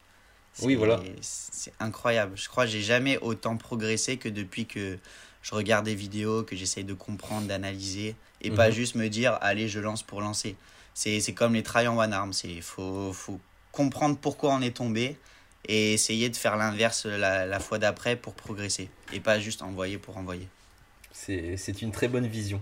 [0.62, 1.00] Oui, voilà.
[1.22, 2.34] C'est incroyable.
[2.36, 4.98] Je crois que j'ai jamais autant progressé que depuis que
[5.42, 8.74] je regarde des vidéos, que j'essaye de comprendre, d'analyser, et pas mhm.
[8.74, 10.56] juste me dire, allez, je lance pour lancer.
[10.94, 12.32] C'est comme les trails en one arm.
[12.44, 13.40] Il faut, faut
[13.72, 15.16] comprendre pourquoi on est tombé
[15.68, 19.98] et essayer de faire l'inverse la, la, fois d'après pour progresser, et pas juste envoyer
[19.98, 20.48] pour envoyer.
[21.12, 22.62] C'est une très bonne vision.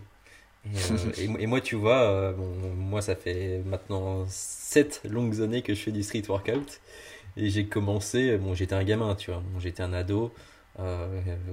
[0.65, 5.61] Et, euh, et, moi, tu vois, euh, bon, moi, ça fait maintenant 7 longues années
[5.61, 6.81] que je fais du street workout.
[7.37, 10.33] Et j'ai commencé, bon, j'étais un gamin, tu vois, bon, j'étais un ado.
[10.79, 11.07] Euh,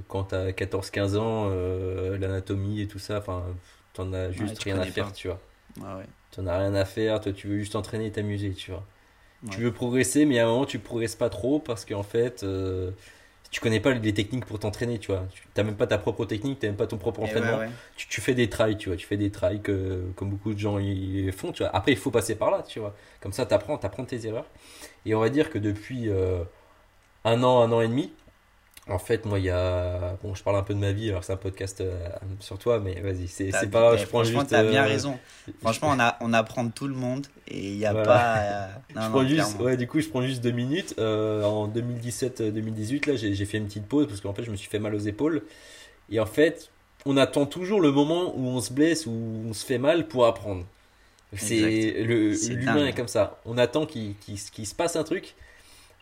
[0.09, 3.45] quand t'as 14-15 ans, euh, l'anatomie et tout ça, enfin,
[3.93, 5.41] t'en as juste rien à faire, tu vois.
[5.81, 6.05] Ouais.
[6.33, 8.85] T'en as rien à faire, toi tu veux juste t'entraîner et t'amuser, tu vois.
[9.51, 12.93] Tu veux progresser, mais à un moment tu progresses pas trop parce qu'en fait, euh,
[13.53, 15.27] tu connais pas les techniques pour t'entraîner, tu vois.
[15.31, 17.61] Tu n'as même pas ta propre technique, tu même pas ton propre eh entraînement.
[17.97, 18.97] Tu, tu, fais des trails, tu vois.
[18.97, 21.71] Tu fais des trails que, comme beaucoup de gens y font, tu vois.
[21.77, 22.97] Après, il faut passer par là, tu vois.
[23.21, 24.47] Comme ça, tu apprends, apprends tes erreurs.
[25.05, 26.43] Et on va dire que depuis euh,
[27.27, 28.11] un an, un an et demi,
[28.89, 30.19] en fait, moi, il y a.
[30.23, 32.09] Bon, je parle un peu de ma vie, alors c'est un podcast euh,
[32.41, 33.97] sur toi, mais vas-y, c'est pas.
[33.97, 34.49] Je prends juste.
[34.49, 35.19] T'as bien euh, raison.
[35.61, 38.39] Franchement, on, a, on apprend de tout le monde et il n'y a pas.
[38.39, 38.67] Euh,
[38.97, 40.95] non, je prends juste, ouais, du coup, je prends juste deux minutes.
[40.99, 44.81] en 2017-2018, là, j'ai fait une petite pause parce qu'en fait, je me suis fait
[44.81, 45.43] mal aux épaules.
[46.11, 46.71] Et en fait,
[47.07, 49.13] on attend toujours le moment où on se blesse, où
[49.49, 50.65] on se fait mal pour apprendre.
[51.37, 53.39] C'est l'humain est comme ça.
[53.47, 55.37] On attend qu'il se passe un truc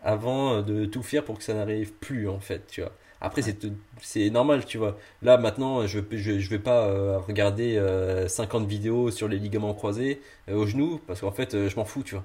[0.02, 2.92] avant euh, de tout faire pour que ça n'arrive plus en fait tu vois.
[3.20, 4.98] Après c'est normal tu vois.
[5.22, 7.74] Là maintenant je je, je vais pas euh, regarder
[8.28, 12.02] 50 euh, vidéos sur les ligaments croisés au genou parce qu'en fait je m'en fous
[12.02, 12.24] tu vois.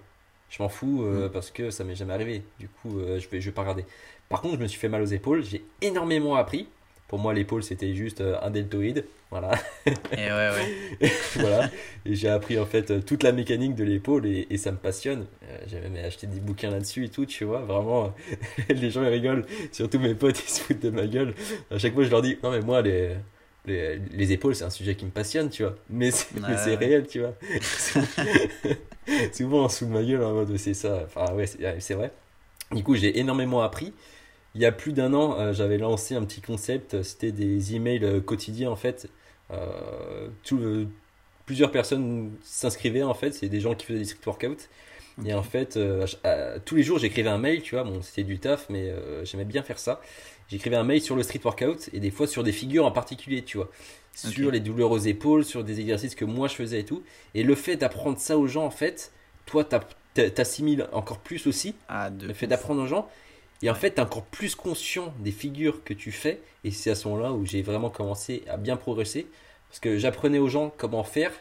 [0.50, 1.30] Je m'en fous mm.
[1.32, 2.44] parce que ça m'est jamais arrivé.
[2.60, 3.86] Du coup je vais je vais pas regarder.
[4.30, 5.44] Par contre je me suis fait mal aux épaules.
[5.44, 6.70] J'ai énormément appris
[7.08, 9.06] pour moi, l'épaule, c'était juste euh, un deltoïde.
[9.30, 9.52] Voilà.
[9.86, 10.50] Et ouais,
[11.02, 11.12] ouais.
[11.36, 11.70] voilà.
[12.06, 15.28] Et j'ai appris en fait toute la mécanique de l'épaule et, et, ça me passionne.
[15.44, 17.60] Euh, j'ai même acheté des bouquins là-dessus et tout, tu vois.
[17.60, 18.14] Vraiment,
[18.70, 19.46] les gens ils rigolent.
[19.72, 21.36] Surtout mes potes, ils se foutent de ma gueule.
[21.70, 23.12] À chaque fois, je leur dis Non, mais moi, les,
[23.68, 25.76] les, les épaules, c'est un sujet qui me passionne, tu vois.
[25.92, 27.36] Mais c'est réel, tu vois.
[29.32, 31.04] Souvent, on se fout de ma gueule en mode C'est ça.
[31.06, 32.12] Enfin, ouais, c'est vrai.
[32.72, 33.94] Du coup, j'ai énormément appris
[34.56, 38.04] il y a plus d'un an, euh, j'avais lancé un petit concept, c'était des emails
[38.04, 39.10] euh, quotidiens en fait.
[39.52, 40.30] Euh,
[41.46, 44.68] plusieurs personnes s'inscrivaient en fait, c'est des gens qui faisaient des street workouts.
[45.26, 45.80] Et en fait,
[46.66, 49.64] tous les jours, j'écrivais un mail, tu vois, bon, c'était du taf, mais j'aimais bien
[49.64, 50.02] faire ça.
[50.50, 53.42] J'écrivais un mail sur le street workout et des fois sur des figures en particulier,
[53.44, 53.70] tu vois.
[54.14, 57.04] Sur les douleurs aux épaules, sur des exercices que moi je faisais et tout.
[57.34, 59.14] Et le fait d'apprendre ça aux gens, en fait,
[59.46, 63.08] toi, t'a- t'assimiles encore plus aussi Ah, le fait d'apprendre aux gens.
[63.62, 66.42] Et en fait, t'es encore plus conscient des figures que tu fais.
[66.64, 69.28] Et c'est à ce moment-là où j'ai vraiment commencé à bien progresser.
[69.70, 71.32] Parce que j'apprenais aux gens comment faire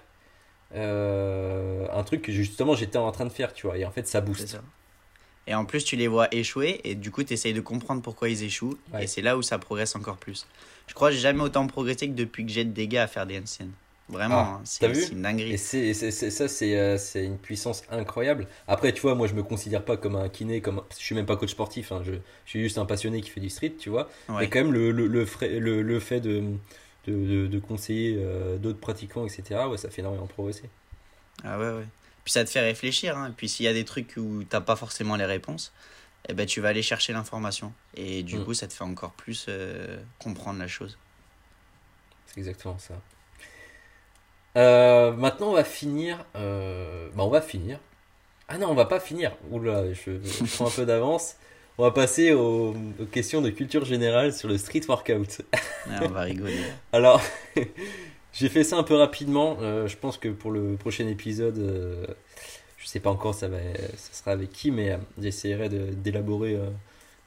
[0.74, 3.78] euh, un truc que justement j'étais en train de faire, tu vois.
[3.78, 4.48] Et en fait, ça booste.
[4.48, 4.62] ça.
[5.46, 8.28] Et en plus, tu les vois échouer et du coup, tu essayes de comprendre pourquoi
[8.30, 8.78] ils échouent.
[8.92, 9.04] Ouais.
[9.04, 10.46] Et c'est là où ça progresse encore plus.
[10.86, 13.26] Je crois que j'ai jamais autant progressé que depuis que j'aide des gars à faire
[13.26, 13.68] des handstands.
[14.08, 15.52] Vraiment, Ah, hein, c'est une dinguerie.
[15.52, 18.46] Et ça, c'est, euh, une puissance incroyable.
[18.68, 21.26] Après, tu vois, moi, je me considère pas comme un kiné, comme, je suis même
[21.26, 21.92] pas coach sportif.
[21.92, 22.02] hein.
[22.04, 22.12] Je,
[22.44, 24.08] je suis juste un passionné qui fait du street, tu vois.
[24.38, 26.42] Mais quand même, le, le, le, frais- le, le fait de,
[27.06, 30.70] de, de, de conseiller euh, d'autres pratiquants, etc., ouais, ça fait énormément progresser.
[31.42, 31.86] Ah ouais, ouais.
[32.24, 33.16] Puis ça te fait réfléchir.
[33.18, 33.32] Hein.
[33.36, 35.72] Puis s'il y a des trucs où t'as pas forcément les réponses,
[36.28, 37.74] eh ben, tu vas aller chercher l'information.
[37.94, 38.44] Et du Mm.
[38.44, 40.98] coup, ça te fait encore plus euh, comprendre la chose.
[42.26, 43.02] C'est exactement ça.
[44.56, 46.24] Euh, maintenant, on va finir.
[46.36, 47.78] euh, bah, on va finir.
[48.48, 49.36] Ah non, on va pas finir.
[49.50, 51.36] Oula, je, je prends un peu d'avance.
[51.78, 55.42] On va passer aux, aux questions de culture générale sur le street workout.
[55.90, 56.60] Ah, on va rigoler.
[56.92, 57.20] Alors,
[58.32, 59.58] j'ai fait ça un peu rapidement.
[59.60, 62.06] Euh, je pense que pour le prochain épisode, euh,
[62.78, 63.58] je sais pas encore ça, va,
[63.96, 66.58] ça sera avec qui, mais j'essaierai d'élaborer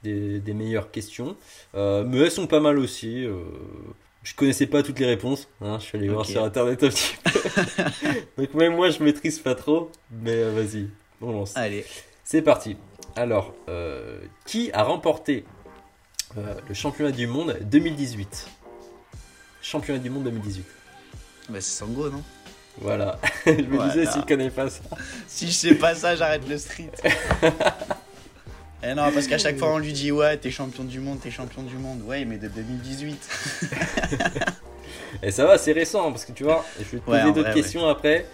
[0.03, 1.35] des, des meilleures questions.
[1.73, 3.27] Mais elles sont pas mal aussi.
[4.29, 5.47] Je connaissais pas toutes les réponses.
[5.61, 7.31] hein, je suis allé voir sur internet un petit peu.
[8.37, 9.91] Donc, même moi, je maîtrise pas trop.
[10.11, 10.89] Mais euh, vas-y,
[11.21, 11.53] on lance.
[11.55, 11.85] Allez.
[12.23, 12.75] C'est parti.
[13.15, 15.45] Alors, euh, qui a remporté
[16.37, 18.47] euh, le championnat du monde 2018
[19.61, 20.65] Championnat du monde 2018.
[21.49, 22.21] Bah, c'est Sango, non?
[22.79, 23.19] Voilà.
[23.45, 23.91] je me Voilà.
[23.93, 24.81] disais s'il connaît pas ça.
[25.27, 26.91] Si je sais pas ça, j'arrête le street.
[28.83, 31.31] Eh non, parce qu'à chaque fois on lui dit ouais, t'es champion du monde, t'es
[31.31, 32.01] champion du monde.
[32.03, 33.29] Ouais, mais de 2018.
[35.23, 37.87] Et ça va, c'est récent parce que tu vois, je vais te poser d'autres questions
[37.87, 38.25] après.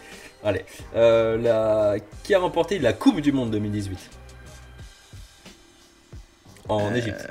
[0.43, 1.95] Allez, Euh, la...
[2.23, 3.97] qui a remporté la Coupe du Monde 2018
[6.67, 7.25] En Euh, Égypte.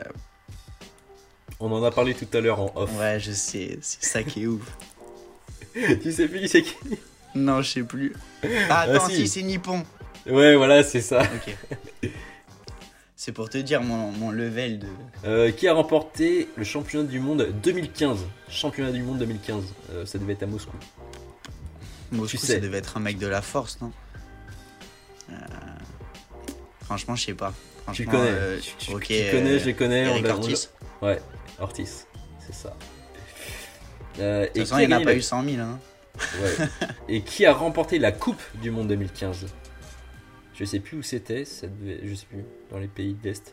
[1.61, 2.91] On en a parlé tout à l'heure en off.
[2.99, 4.63] Ouais, je sais, c'est ça qui est ouf.
[6.03, 6.75] tu sais plus c'est qui?
[7.35, 8.15] Non, je sais plus.
[8.71, 9.17] Ah, attends, Ah, si.
[9.17, 9.85] si, c'est Nippon.
[10.27, 11.21] Ouais, voilà, c'est ça.
[11.23, 11.55] Ok.
[13.25, 14.89] C'est pour te dire mon, mon level de.
[15.25, 19.63] Euh, qui a remporté le championnat du monde 2015 Championnat du monde 2015.
[19.93, 20.73] Euh, ça devait être à Moscou.
[22.11, 22.55] Moscou, sais.
[22.55, 23.93] ça devait être un mec de la force, non?
[25.31, 25.35] Euh,
[26.81, 27.55] Franchement, je sais pas.
[27.93, 28.25] Tu connais.
[28.27, 30.09] euh, tu, tu- ok, tu connais, je les connais.
[30.09, 30.71] on Eric on Ortiz.
[31.01, 31.23] Ouais,
[31.61, 32.09] Ortiz.
[32.45, 32.77] C'est ça.
[34.19, 35.57] De toute façon, il n'y en a pas eu 100 000.
[35.61, 35.79] Hein.
[36.43, 36.67] Ouais.
[37.09, 39.47] et qui a remporté la Coupe du Monde 2015
[40.63, 43.53] Je sais plus où c'était, ça devait, je sais plus, dans les pays de l'Est.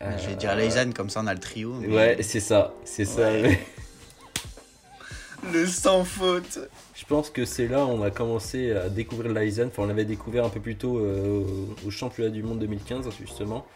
[0.00, 1.72] Je vais Euh, dire Leizan, comme ça on a le trio.
[1.80, 3.28] mais- Ouais, c'est ça, c'est ça.
[5.52, 6.60] Le sans faute.
[6.94, 9.66] Je pense que c'est là où on a commencé à découvrir l'Aizen.
[9.68, 11.42] Enfin, on l'avait découvert un peu plus tôt euh,
[11.84, 13.66] au- au championnat du monde 2015, justement.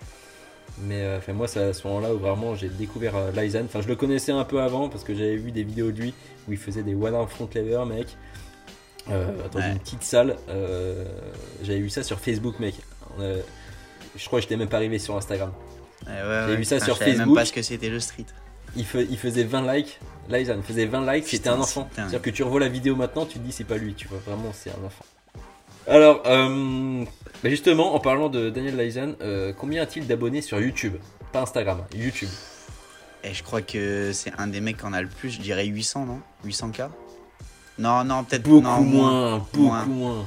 [0.83, 3.31] Mais euh, enfin, moi, c'est à ce moment-là où vraiment j'ai découvert euh.
[3.64, 6.14] Enfin, je le connaissais un peu avant parce que j'avais vu des vidéos de lui
[6.49, 8.07] où il faisait des one arm front lever, mec.
[9.11, 9.73] Euh, dans Ouais.
[9.73, 10.37] une petite salle.
[10.49, 11.05] Euh,
[11.62, 12.75] j'avais vu ça sur Facebook, mec.
[13.19, 13.23] A-
[14.17, 15.53] je crois que j'étais même pas arrivé sur Instagram.
[16.07, 16.12] Ouais,
[16.47, 16.57] J'ai ouais.
[16.57, 17.37] vu ça sur je savais même Facebook.
[17.37, 18.27] pas ce que c'était le street.
[18.77, 19.99] Il, fe- il faisait 20 likes.
[20.29, 21.27] L'Aizen faisait 20 likes.
[21.27, 21.88] C'était un enfant.
[21.95, 23.95] C'est-à-dire que tu revois la vidéo maintenant, tu te dis c'est pas lui.
[23.95, 25.05] Tu vois, vraiment, c'est un enfant.
[25.88, 27.05] Alors, euh,
[27.43, 30.95] bah justement, en parlant de Daniel Lysen, euh, combien a-t-il d'abonnés sur YouTube?
[31.33, 32.29] Pas Instagram, YouTube.
[33.25, 35.67] Et je crois que c'est un des mecs qui en a le plus, je dirais
[35.67, 36.21] 800, non?
[36.47, 36.88] 800K
[37.78, 39.85] Non, non, peut-être Beaucoup non, moins, beaucoup Moins.
[39.87, 40.26] moins.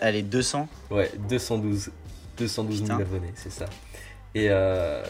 [0.00, 1.90] Allez, 200 Ouais, 212.
[2.38, 3.00] 212 000 Putain.
[3.00, 3.66] abonnés, c'est ça.
[4.34, 5.02] Et, euh,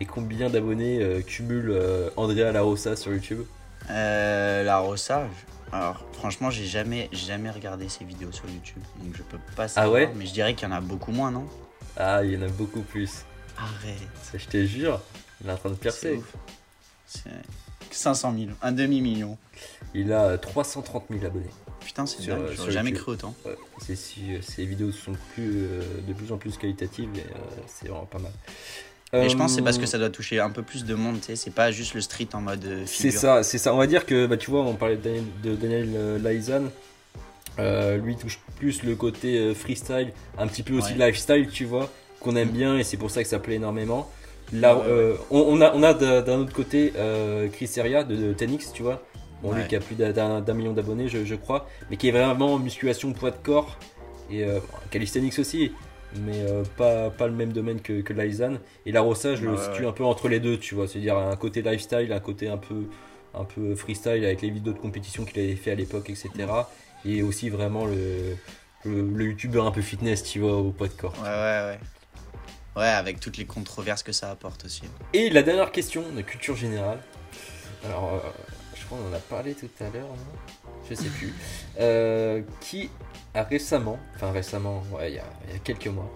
[0.00, 3.44] et combien d'abonnés euh, cumule euh, Andrea Larossa sur YouTube?
[3.90, 5.26] Euh, La Rossa,
[5.72, 9.92] alors franchement, j'ai jamais, jamais regardé ses vidéos sur YouTube, donc je peux pas savoir.
[9.92, 10.12] Ah ouais?
[10.16, 11.46] Mais je dirais qu'il y en a beaucoup moins, non?
[11.96, 13.24] Ah, il y en a beaucoup plus.
[13.56, 13.96] Arrête.
[14.22, 15.00] Ça, je te jure,
[15.42, 16.20] il est en train de percer.
[17.06, 17.30] C'est
[17.94, 19.36] 500 000, un demi-million.
[19.94, 21.46] Il a 330 000 abonnés.
[21.84, 23.34] Putain, c'est dingue, euh, j'aurais jamais cru autant.
[23.44, 27.20] Ouais, c'est si euh, ces vidéos sont plus, euh, de plus en plus qualitatives et
[27.20, 28.32] euh, c'est vraiment pas mal.
[29.12, 30.94] Et je pense que c'est parce Euh, que ça doit toucher un peu plus de
[30.94, 33.74] monde, tu sais, c'est pas juste le street en mode euh, C'est ça, c'est ça.
[33.74, 36.64] On va dire que, bah, tu vois, on parlait de Daniel, de Daniel euh, Laizan.
[37.58, 41.06] Euh, lui touche plus le côté euh, freestyle, un petit peu aussi Ouais.
[41.08, 44.08] lifestyle, tu vois, qu'on aime bien et c'est pour ça que ça plaît énormément.
[44.52, 48.32] Là, euh, on, on a, on a d'un autre côté euh, Chris Seria de, de
[48.32, 49.02] Tenix, tu vois.
[49.42, 52.54] Bon, lui qui a plus d'un- million d'abonnés, je, je crois, mais qui est vraiment
[52.54, 53.78] en musculation poids de corps
[54.30, 54.60] et euh,
[54.90, 55.72] calisthenics aussi,
[56.26, 58.54] mais euh, pas, pas le même domaine que, que Laizan.
[58.84, 59.88] Et la Rossa, je le Ouais, situe ouais.
[59.88, 62.84] un peu entre les deux, tu vois, c'est-à-dire un côté lifestyle, un côté un peu,
[63.34, 66.68] un peu freestyle avec les vidéos de compétition qu'il avait fait à l'époque, etc.
[67.06, 68.36] Et aussi vraiment le,
[68.84, 71.14] le, le youtubeur un peu fitness, tu vois, au poids de corps.
[71.22, 71.78] Ouais, ouais, ouais.
[72.76, 74.82] Ouais, avec toutes les controverses que ça apporte aussi.
[75.12, 77.00] Et la dernière question de culture générale.
[77.84, 78.18] Alors, euh,
[78.76, 80.70] je crois qu'on en a parlé tout à l'heure, non?
[80.88, 81.34] Je sais plus.
[81.80, 82.90] Euh, qui
[83.32, 86.12] a récemment, enfin récemment, ouais, il y a, il y a quelques mois,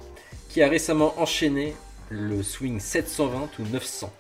[0.51, 1.75] qui a récemment enchaîné
[2.11, 4.13] le swing 720 ou 900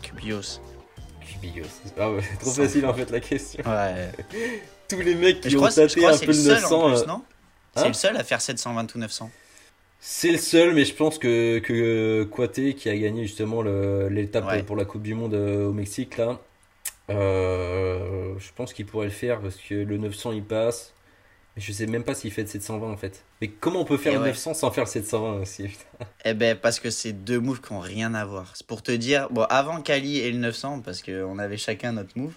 [0.00, 0.60] Cubios.
[1.20, 1.66] Cubillos.
[1.98, 3.62] Ah ouais, trop facile en fait la question.
[3.66, 4.10] Ouais.
[4.88, 6.54] Tous les mecs qui je ont crois, je tâté crois un peu le le seul
[6.62, 6.80] 900.
[6.82, 7.14] en plus, euh, non?
[7.14, 7.22] hein?
[7.82, 9.30] C'est le seul à faire 720 ou 900.
[9.98, 12.28] C'est le seul, mais je pense que, que
[12.72, 14.62] qui a gagné justement l'étape Ouais.
[14.62, 16.40] pour la Coupe du Monde euh, au Mexique, là,
[17.10, 20.92] euh, je pense qu'il pourrait le faire parce que le 900 il passe.
[21.56, 23.24] Mais je sais même pas s'il fait le 720 en fait.
[23.40, 24.28] Mais comment on peut faire Et le ouais.
[24.28, 25.68] 900 sans faire le 720 aussi
[26.24, 28.52] Eh ben, parce que c'est deux moves qui ont rien à voir.
[28.54, 32.16] C'est pour te dire, bon, avant Kali et le 900, parce qu'on avait chacun notre
[32.18, 32.34] move,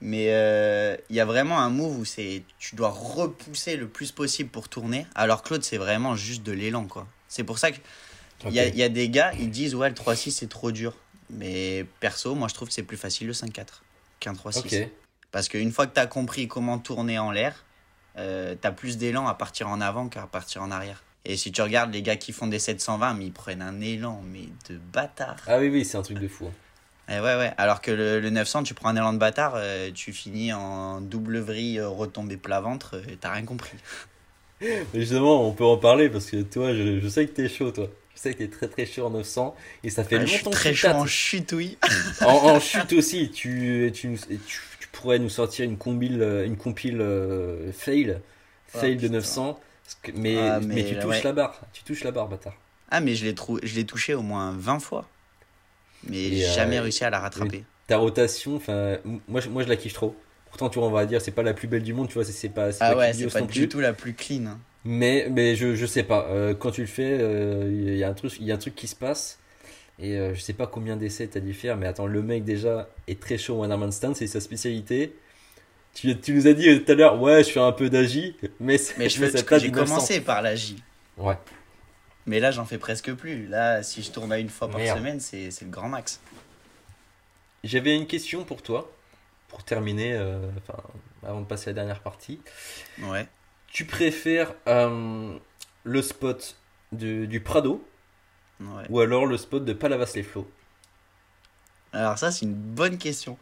[0.00, 4.12] mais euh, il y a vraiment un move où c'est tu dois repousser le plus
[4.12, 7.06] possible pour tourner, alors que l'autre, c'est vraiment juste de l'élan, quoi.
[7.28, 7.78] C'est pour ça que
[8.44, 10.94] il y, a, y des gars, ils disent, ouais, le 3-6, c'est trop dur.
[11.30, 13.66] Mais perso, moi, je trouve que c'est plus facile le 5-4
[14.20, 14.58] qu'un 3-6.
[14.58, 14.90] Ok.
[15.32, 17.64] Parce qu'une fois que tu as compris comment tourner en l'air,
[18.18, 21.02] euh, tu as plus d'élan à partir en avant qu'à partir en arrière.
[21.24, 24.22] Et si tu regardes les gars qui font des 720, mais ils prennent un élan,
[24.24, 25.36] mais de bâtard.
[25.46, 26.48] Ah oui, oui, c'est un truc de fou.
[27.08, 27.52] Et ouais, ouais.
[27.56, 31.00] Alors que le, le 900, tu prends un élan de bâtard, euh, tu finis en
[31.00, 33.76] double vrille, euh, retombée plat ventre, euh, t'as rien compris.
[34.60, 37.70] Mais justement, on peut en parler parce que toi, je, je sais que t'es chaud,
[37.70, 37.88] toi.
[38.14, 40.38] Je sais que t'es très très chaud en 900 et ça fait Ouais, je suis
[40.38, 41.76] longtemps que très chaud en chute, oui.
[42.22, 44.38] en, en chute aussi, tu, tu, tu,
[44.80, 48.18] tu pourrais nous sortir une compile, une compile euh, fail,
[48.74, 49.12] Ah, fail de putain.
[49.12, 49.60] 900.
[49.84, 51.22] parce que- mais, Ah, mais, mais tu touches ouais.
[51.22, 52.54] la barre, tu touches la barre, bâtard.
[52.90, 55.06] Ah, mais je l'ai trou- je l'ai touché au moins 20 fois.
[56.08, 57.64] Mais j'ai jamais euh, réussi à la rattraper.
[57.86, 60.16] Ta rotation, enfin, moi, je- moi je la kiffe trop.
[60.48, 62.24] Pourtant, tu vois, on va dire, c'est pas la plus belle du monde, tu vois,
[62.24, 63.68] c'est- pas, Ah pas ouais, c'est pas du plus.
[63.68, 64.46] tout la plus clean.
[64.46, 64.58] hein.
[64.84, 68.08] Mais, mais je, je sais pas, euh, quand tu le fais, euh, il y, a
[68.08, 69.38] un truc, y a un truc qui se passe.
[69.98, 72.88] Et euh, je sais pas combien d'essais t'as dû faire, mais attends, le mec déjà
[73.08, 75.14] est très chaud au One Stand, c'est sa spécialité.
[75.94, 78.36] Tu, tu nous as dit euh, tout à l'heure, ouais, je fais un peu d'agi,
[78.60, 79.94] mais, Mais je ça passe j'ai du 900.
[79.94, 80.76] commencé par la J.
[81.16, 81.36] Ouais.
[82.26, 83.46] Mais là, j'en fais presque plus.
[83.46, 84.98] Là, si je tourne à une fois par Merde.
[84.98, 86.20] semaine, c'est le grand max.
[87.64, 88.90] J'avais une question pour toi,
[89.48, 90.78] pour terminer, euh, enfin,
[91.24, 92.40] avant de passer à la dernière partie.
[93.00, 93.26] Ouais.
[93.68, 95.36] Tu préfères euh,
[95.84, 96.56] le spot
[96.92, 97.84] de- du Prado
[98.60, 98.84] ouais.
[98.88, 100.48] ou alors le spot de Palavas-les-Flots
[101.92, 103.38] Alors ça, c'est une bonne question.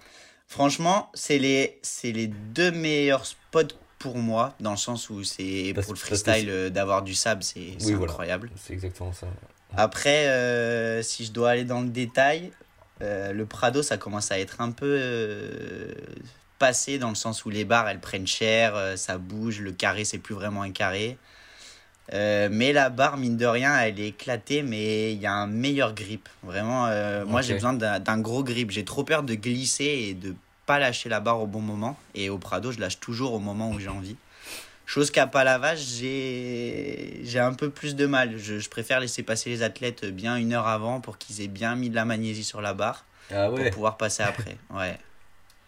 [0.47, 5.73] Franchement, c'est les, c'est les deux meilleurs spots pour moi, dans le sens où c'est
[5.83, 8.05] pour le freestyle euh, d'avoir du sable, c'est voilà.
[8.05, 8.51] incroyable.
[8.55, 9.29] C'est exactement ça.
[9.79, 12.53] Après, euh, si je dois aller dans le détail,
[13.01, 15.01] euh, le Prado, ça commence à être un peu
[16.59, 20.19] passé dans le sens où les barres, elles prennent cher, ça bouge, le carré, c'est
[20.19, 21.17] plus vraiment un carré.
[22.13, 25.95] Mais la barre, mine de rien, elle est éclatée, mais il y a un meilleur
[25.95, 26.29] grip.
[26.43, 26.91] Vraiment,
[27.25, 28.71] moi, j'ai besoin d'un d'un gros grip.
[28.71, 30.35] J'ai trop peur de glisser et de
[30.67, 31.99] pas lâcher la barre au bon moment.
[32.15, 34.17] Et au Prado, je lâche toujours au moment où j'ai envie.
[34.87, 38.37] Chose qu'à Palavage, j'ai j'ai un peu plus de mal.
[38.39, 41.75] Je, je préfère laisser passer les athlètes bien une heure avant pour qu'ils aient bien
[41.75, 44.57] mis de la magnésie sur la barre Ah ouais, pour pouvoir passer après.
[44.71, 44.99] Ouais.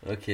[0.09, 0.31] ok.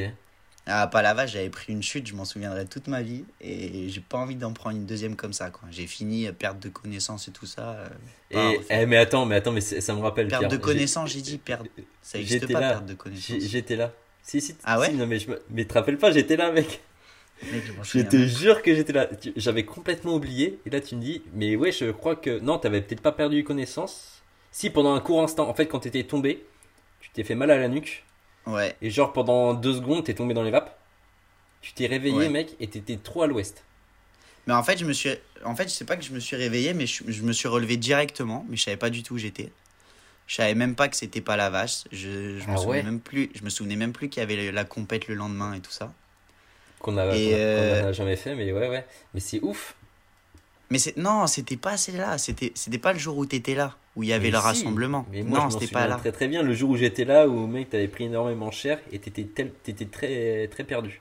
[0.66, 4.18] À Palavage, j'avais pris une chute, je m'en souviendrai toute ma vie et j'ai pas
[4.18, 5.50] envie d'en prendre une deuxième comme ça.
[5.50, 5.68] quoi.
[5.72, 7.70] J'ai fini euh, perte de connaissance et tout ça.
[7.70, 7.88] euh,
[8.30, 10.28] Et, eh, mais attends, mais attends, mais ça me rappelle.
[10.28, 10.50] perte Pierre.
[10.50, 11.66] de connaissance, j'ai dit perte.
[12.00, 12.68] Ça n'existe pas, là.
[12.74, 13.38] perte de connaissance.
[13.40, 13.92] J'étais là.
[14.22, 15.42] Si, si, Ah ouais si, non, mais, je me...
[15.50, 16.80] mais te rappelles pas, j'étais là, mec.
[17.50, 19.08] Mec, je te jure que j'étais là.
[19.36, 20.60] J'avais complètement oublié.
[20.64, 22.38] Et là, tu me dis, mais ouais, je crois que.
[22.38, 24.22] Non, t'avais peut-être pas perdu connaissance.
[24.52, 26.44] Si, pendant un court instant, en fait, quand t'étais tombé,
[27.00, 28.04] tu t'es fait mal à la nuque.
[28.46, 30.78] Ouais, Et genre, pendant deux secondes, t'es tombé dans les vapes.
[31.62, 32.28] Tu t'es réveillé, Ouais.
[32.28, 33.64] mec, et t'étais trop à l'ouest.
[34.46, 35.10] mais en fait, je me suis,
[35.44, 37.48] en fait, je sais pas que je me suis réveillé, mais je, je me suis
[37.48, 39.50] relevé directement, mais je savais pas du tout où j'étais.
[40.26, 41.84] Je savais même pas que c'était pas la vache.
[41.92, 43.30] Je, je me Ah souvenais ouais même plus.
[43.34, 45.92] Je me souvenais même plus qu'il y avait la compète le lendemain et tout ça.
[46.80, 48.84] Qu'on a, Et qu'on a- euh, jamais fait, mais ouais, ouais.
[49.14, 49.74] Mais c'est ouf.
[50.70, 52.18] Mais c'est non, c'était pas celle-là.
[52.18, 54.42] C'était c'était pas le jour où t'étais là, où il y avait Mais le si.
[54.44, 55.06] rassemblement.
[55.10, 55.96] Mais moi, non, c'était pas là.
[55.98, 56.42] très très bien.
[56.42, 59.86] Le jour où j'étais là, où mec, t'avais pris énormément cher et t'étais tel- t'étais
[59.86, 61.00] très très perdu.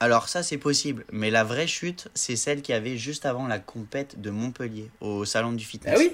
[0.00, 1.04] Alors ça, c'est possible.
[1.12, 4.90] Mais la vraie chute, c'est celle qu'il y avait juste avant la compète de Montpellier,
[5.00, 5.94] au salon du fitness.
[5.94, 6.10] Ah oui,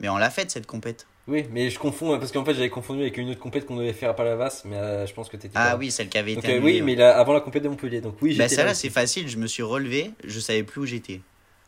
[0.00, 1.06] Mais on l'a faite cette compète.
[1.26, 1.46] oui.
[1.50, 3.92] Mais je confonds hein, parce qu'en fait, j'avais confondu avec une autre compète qu'on devait
[3.92, 5.54] faire à Palavas, mais euh, je pense que t'étais.
[5.56, 6.52] Ah pas- oui, celle qui avait Donc été.
[6.52, 6.84] euh, annulée, oui, ouais.
[6.84, 8.00] mais là, avant la compète de Montpellier.
[8.00, 8.74] Donc oui, Bah celle-là là.
[8.74, 11.20] c'est facile, je me suis relevé, je savais plus où j'étais.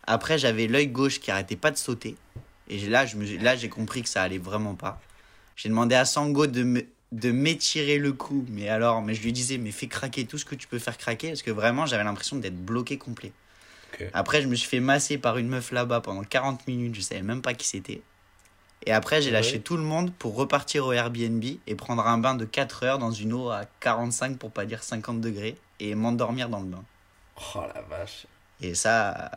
[0.06, 2.16] Après j'avais l'œil gauche qui arrêtait pas de sauter.
[2.70, 3.24] Et là me,
[3.56, 5.00] j'ai compris que ça allait vraiment pas.
[5.56, 9.32] J'ai demandé à Sango de me, de m'étirer le cou, mais alors mais je lui
[9.32, 12.04] disais mais fais craquer tout ce que tu peux faire craquer parce que vraiment j'avais
[12.04, 13.32] l'impression d'être bloqué complet.
[14.12, 17.22] Après, je me suis fait masser par une meuf là-bas pendant 40 minutes, je savais
[17.22, 18.00] même pas qui c'était.
[18.88, 19.32] Et après, j'ai Ouais.
[19.34, 22.98] lâché tout le monde pour repartir au Airbnb et prendre un bain de 4 heures
[22.98, 26.82] dans une eau à 45 pour pas dire 50 degrés et m'endormir dans le bain.
[27.54, 28.24] Oh la vache.
[28.62, 29.30] Et ça,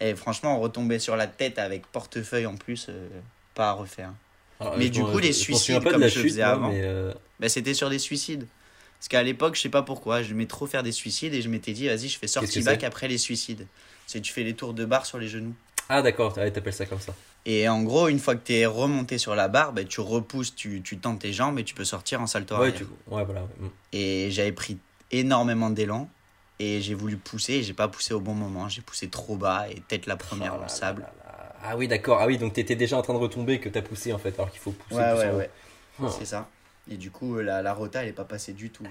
[0.00, 3.08] et franchement, retomber sur la tête avec portefeuille en plus, euh,
[3.54, 4.12] pas à refaire.
[4.60, 6.72] Alors, Mais du coup, les suicides, comme je chute, faisais moi, avant.
[6.74, 8.46] euh, Ben, c'était sur des suicides.
[8.98, 11.48] Parce qu'à l'époque, je sais pas pourquoi, je m'aimais trop faire des suicides et je
[11.48, 13.66] m'étais dit, vas-y, je fais sortie c'est après les suicides.
[14.06, 15.54] C'est tu fais les tours de barre sur les genoux.
[15.88, 17.14] Ah d'accord, t'appelles ça comme ça.
[17.46, 20.54] Et en gros, une fois que tu es remonté sur la barre, ben, tu repousses,
[20.54, 22.74] tu, tu tends tes jambes et tu peux sortir en salto Ouais, arrière.
[22.76, 22.84] tu...
[23.12, 23.40] ouais, voilà.
[23.42, 23.66] Mm.
[23.92, 24.78] Et j'avais pris
[25.10, 26.08] énormément d'élan
[26.58, 28.68] et j'ai voulu pousser et j'ai pas poussé au bon moment.
[28.68, 31.02] J'ai poussé trop bas et tête la première Oh dans le sable.
[31.02, 31.54] là là.
[31.64, 32.18] Ah oui, d'accord.
[32.20, 34.50] Ah oui, donc t'étais déjà en train de retomber que t'as poussé en fait, alors
[34.50, 35.50] qu'il faut pousser Ouais, ouais, ouais.
[36.02, 36.08] Oh.
[36.08, 36.48] C'est ça.
[36.90, 38.84] Et du coup, la, la rota, elle est pas passée du tout.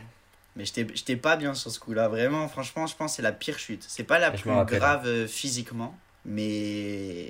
[0.55, 2.07] Mais j'étais j'étais pas bien sur ce coup-là.
[2.07, 3.83] Vraiment, franchement, je pense que c'est la pire chute.
[3.87, 5.95] C'est pas la Je plus grave euh, physiquement,
[6.29, 7.25] mais.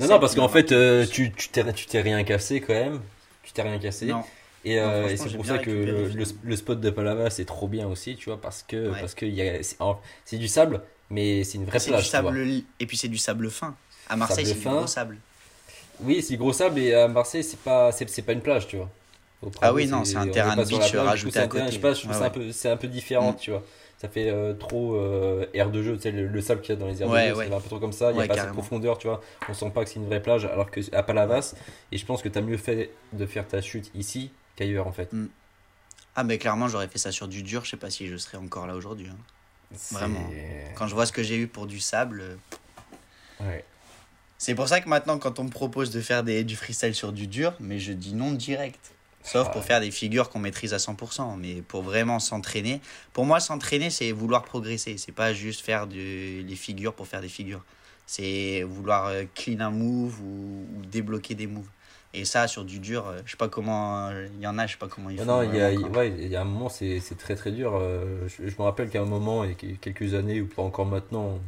[0.00, 3.00] Non, non, parce qu'en fait, euh, tu tu t'es tu t'es rien cassé quand même.
[3.42, 4.06] Tu t'es rien cassé.
[4.06, 4.22] Non.
[4.64, 8.16] Et, euh, et c'est pour ça que le, spot de Palavas c'est trop bien aussi,
[8.16, 9.00] tu vois, parce que Ouais.
[9.00, 9.26] parce que
[10.24, 13.50] c'est du sable, mais c'est une vraie plage, du sable et puis c'est du sable
[13.50, 13.74] fin.
[14.08, 15.18] À Marseille, Sable c'est du gros sable.
[16.00, 18.66] Oui, c'est du gros sable et à Marseille, c'est pas c'est c'est pas une plage,
[18.66, 18.88] tu vois.
[19.40, 21.64] Prado, Ah oui, non, c'est un terrain de beach rajouté c'est un à côté.
[21.66, 23.36] Je sais pas, je trouve c'est un peu différent, Mm.
[23.36, 23.62] tu vois.
[23.98, 26.76] Ça fait euh, trop euh, air de jeu, tu sais, le, le sable qu'il y
[26.76, 27.46] a dans les airs Ouais, de jeu, ouais.
[27.48, 29.20] c'est un peu trop comme ça, il y a pas assez de profondeur, tu vois.
[29.48, 31.54] On sent pas que c'est une vraie plage, alors que à Palavas,
[31.90, 35.10] et je pense que t'as mieux fait de faire ta chute ici qu'ailleurs en fait.
[36.16, 37.64] Ah, mais clairement, j'aurais fait ça sur du dur.
[37.64, 39.08] Je sais pas si je serais encore là aujourd'hui.
[39.08, 39.16] hein.
[39.90, 40.30] Vraiment.
[40.76, 42.20] Quand je vois ce que j'ai eu pour du sable.
[42.20, 42.36] euh,
[43.40, 43.64] Ouais.
[44.38, 47.12] C'est pour ça que maintenant, quand on me propose de faire des, du freestyle sur
[47.12, 48.93] du dur, mais je dis non direct.
[49.24, 51.36] Sauf pour faire des figures qu'on maîtrise à 100%.
[51.38, 52.80] Mais pour vraiment s'entraîner.
[53.12, 54.98] Pour moi, s'entraîner, c'est vouloir progresser.
[54.98, 57.64] C'est pas juste faire de- des figures pour faire des figures.
[58.06, 61.68] C'est vouloir euh, clean un move ou, ou débloquer des moves.
[62.16, 64.08] Et ça, sur du dur, euh, je sais pas comment.
[64.08, 65.24] euh, Il y en a, je sais pas comment ils font.
[65.24, 67.72] non, il y a, il- ouais, il y a un moment, c'est très très dur.
[67.74, 71.40] Euh, Je, je me rappelle qu'à un moment, que- quelques années, ou pas encore maintenant,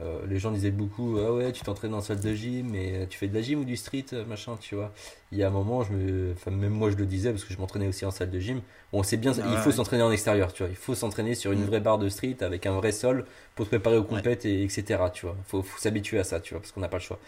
[0.00, 3.18] euh, les gens disaient beaucoup Ah ouais, tu t'entraînes en salle de gym, mais tu
[3.18, 4.92] fais de la gym ou du street, euh, machin, tu vois.
[5.32, 7.52] Il y a un moment, je me, enfin, même moi je le disais parce que
[7.52, 8.62] je m'entraînais aussi en salle de gym.
[8.92, 9.72] Bon, c'est bien, Ah il faut ouais.
[9.72, 10.70] s'entraîner en extérieur, tu vois.
[10.70, 11.66] Il faut s'entraîner sur une Mm.
[11.66, 15.10] vraie barre de street avec un vrai sol pour te préparer aux compètes, et, etc.
[15.10, 15.36] Tu vois.
[15.46, 17.18] Faut, faut s'habituer à ça, tu vois, parce qu'on n'a pas le choix.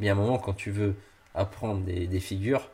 [0.00, 0.96] Mais il y a un moment, quand tu veux
[1.34, 2.70] apprendre des, des figures,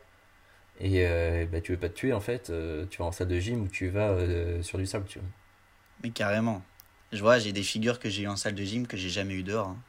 [0.80, 3.28] et euh, bah, tu veux pas te tuer en fait, euh, tu vas en salle
[3.28, 4.16] de gym ou tu vas
[4.62, 5.28] sur du sable, tu vois.
[6.02, 6.62] Mais carrément.
[7.12, 9.35] Je vois, j'ai des figures que j'ai eu en salle de gym que j'ai jamais
[9.35, 9.68] eu dehors.
[9.68, 9.85] hein.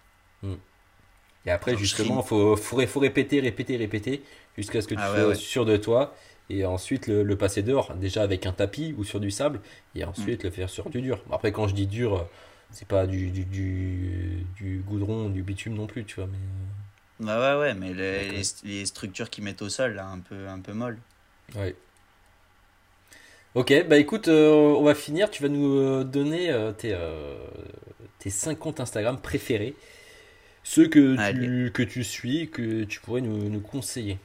[1.46, 2.22] Et après, justement, trim.
[2.22, 4.24] faut, faut, ré- faut répéter, répéter, répéter
[4.58, 5.36] jusqu'à ce que tu Ah sois ouais.
[5.36, 6.14] sûr de toi.
[6.50, 9.62] Et ensuite, le, le passer dehors, déjà avec un tapis ou sur du sable,
[9.96, 11.24] et ensuite le faire sur du dur.
[11.32, 12.24] Après, quand je dis dur, euh,
[12.72, 16.28] c'est pas du, du, du, du goudron, du bitume non plus, tu vois.
[16.28, 16.38] Mais...
[17.20, 20.74] Bah ouais, ouais, mais les structures qu'ils mettent au sol, là, un peu, un peu
[20.74, 21.00] molles.
[21.56, 21.76] Ouais.
[23.54, 25.30] Ok, bah écoute, euh, on va finir.
[25.30, 27.36] Tu vas nous euh, donner euh, tes, euh,
[28.20, 29.76] tes 5 comptes Instagram préférés.
[30.64, 31.72] Ceux que tu, Allez.
[31.72, 34.20] que tu suis, que tu pourrais nous, nous conseiller.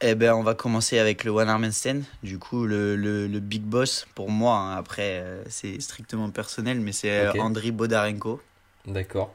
[0.00, 2.02] Eh ben, on va commencer avec le One Arm Handstand.
[2.22, 6.78] Du coup, le, le, le big boss pour moi, hein, après, euh, c'est strictement personnel,
[6.80, 7.40] mais c'est euh, Ok.
[7.40, 8.40] Andriy Bodarenko.
[8.86, 9.34] D'accord.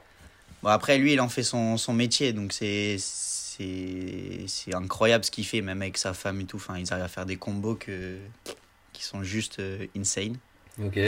[0.61, 5.31] Bon, après, lui, il en fait son, son métier, donc c'est c'est c'est incroyable ce
[5.31, 6.57] qu'il fait, même avec sa femme et tout.
[6.57, 8.17] Enfin, ils arrivent à faire des combos que,
[8.93, 10.37] qui sont juste euh, insane.
[10.83, 10.99] Ok.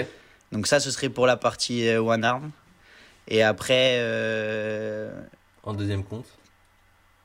[0.51, 2.51] Donc ça, ce serait pour la partie euh, One Arm.
[3.27, 5.11] Et après, euh,
[5.63, 6.27] En deuxième compte.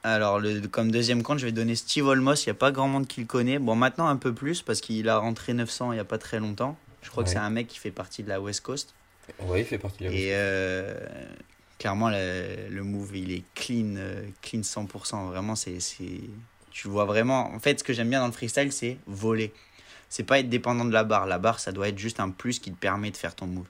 [0.02, 2.44] alors le, comme deuxième compte, je vais donner Steve Olmos.
[2.44, 3.58] Il n'y a pas grand monde qui le connaît.
[3.58, 6.38] Bon, maintenant un peu plus parce qu'il a rentré 900 il n'y a pas très
[6.38, 6.78] longtemps.
[7.02, 8.94] Je crois que c'est un mec qui fait partie de la West Coast.
[9.42, 10.94] Ouais, il fait partie de la Et euh,
[11.78, 13.94] clairement, le, le move, il est clean,
[14.42, 15.28] clean 100%.
[15.28, 16.20] Vraiment, c'est, c'est,
[16.70, 17.52] tu vois vraiment.
[17.54, 19.52] En fait, ce que j'aime bien dans le freestyle, c'est voler.
[20.10, 21.26] C'est pas être dépendant de la barre.
[21.26, 23.66] La barre, ça doit être juste un plus qui te permet de faire ton move.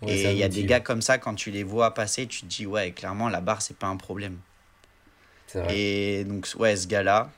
[0.00, 2.40] Ouais, et il y a des gars comme ça, quand tu les vois passer, tu
[2.40, 4.38] te dis, ouais, clairement, la barre, c'est pas un problème.
[5.54, 5.78] Vrai.
[5.78, 7.30] Et donc, ouais, ce gars-là.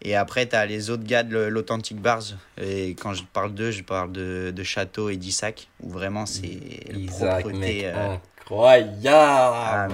[0.00, 2.22] Et après, tu as les autres gars de l'Authentic Bars.
[2.56, 6.60] Et quand je parle d'eux, je parle de, de Château et d'Isaac, où vraiment, c'est
[6.88, 7.86] la Isaac, propreté.
[7.86, 9.04] euh, incroyable.
[9.04, 9.88] ah,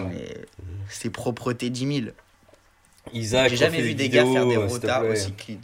[0.89, 2.11] c'est propreté 10 000.
[3.15, 5.11] Isaac, J'ai jamais vu des gars faire des rotas plaît.
[5.11, 5.59] aussi clean.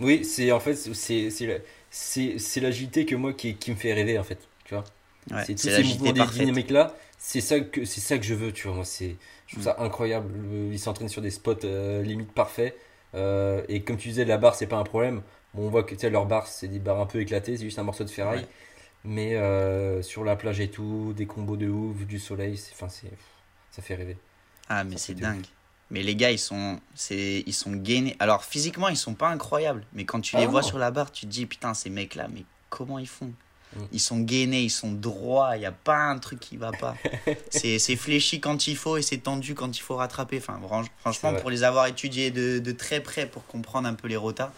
[0.00, 1.58] Oui, c'est en fait c'est c'est la-
[1.90, 4.84] c'est c'est l'agilité que moi qui, qui me fait rêver en fait, tu vois.
[5.30, 6.46] Ouais, c'est tous ces mouvements parfaite.
[6.46, 8.76] dynamiques là, c'est ça que c'est ça que je veux, tu vois.
[8.76, 9.64] Moi, c'est je trouve Mm.
[9.64, 10.32] ça incroyable.
[10.50, 12.76] Le- Il s'entraîne sur des spots euh, limite parfaits
[13.14, 15.22] Euh, et comme tu disais la barre c'est pas un problème.
[15.54, 17.64] Bon, on voit que tu sais leur barre c'est des barres un peu éclatées, c'est
[17.64, 18.42] juste un morceau de ferraille.
[18.42, 18.48] Ouais.
[19.04, 22.88] Mais euh, sur la plage et tout, des combos de ouf, du soleil, c'est, enfin,
[22.90, 23.10] c'est,
[23.72, 24.16] ça fait rêver.
[24.68, 25.46] Ah, mais c'est dingue.
[25.90, 28.16] Mais les gars, ils sont, c'est, ils sont gainés.
[28.20, 29.84] Alors, physiquement, ils sont pas incroyables.
[29.92, 30.66] Mais quand tu Ah les vois non.
[30.68, 33.32] sur la barre, tu te dis, putain, ces mecs-là, mais comment ils font?
[33.76, 33.80] Mm.
[33.92, 35.56] Ils sont gainés, ils sont droits.
[35.56, 36.96] Il n'y a pas un truc qui va pas.
[37.50, 40.38] c'est, c'est fléchi quand il faut et c'est tendu quand il faut rattraper.
[40.38, 40.60] Enfin,
[41.00, 44.52] franchement, pour les avoir étudiés de, de très près pour comprendre un peu les rotas,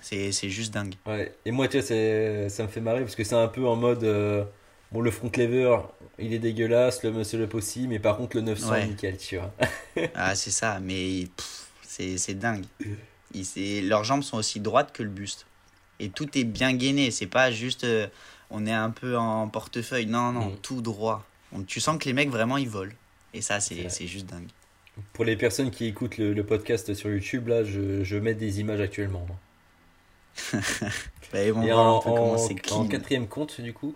[0.00, 0.94] c'est, c'est juste dingue.
[1.06, 1.34] Ouais.
[1.44, 3.76] Et moi, tu vois, c'est, ça me fait marrer parce que c'est un peu en
[3.76, 4.04] mode.
[4.04, 4.44] euh,
[4.92, 5.76] bon, le front lever,
[6.18, 8.86] il est dégueulasse, le muscle up aussi, mais par contre, le 900, Ouais.
[8.86, 9.52] nickel, tu vois.
[10.14, 11.26] Ah, c'est ça, mais
[11.82, 12.64] c'est dingue.
[13.56, 15.46] Leurs jambes sont aussi droites que le buste.
[16.00, 18.06] Et tout est bien gainé, c'est pas juste euh,
[18.50, 20.06] on est un peu en portefeuille.
[20.06, 20.56] Non, non, Mm.
[20.62, 21.26] tout droit.
[21.66, 22.92] Tu sens que les mecs vraiment ils volent.
[23.34, 24.46] Et ça, C'est juste dingue.
[25.12, 28.60] Pour les personnes qui écoutent le, le podcast sur YouTube, là, je, je mets des
[28.60, 29.26] images actuellement.
[31.32, 33.94] Bah, vont Et en, en- quatrième compte, du coup.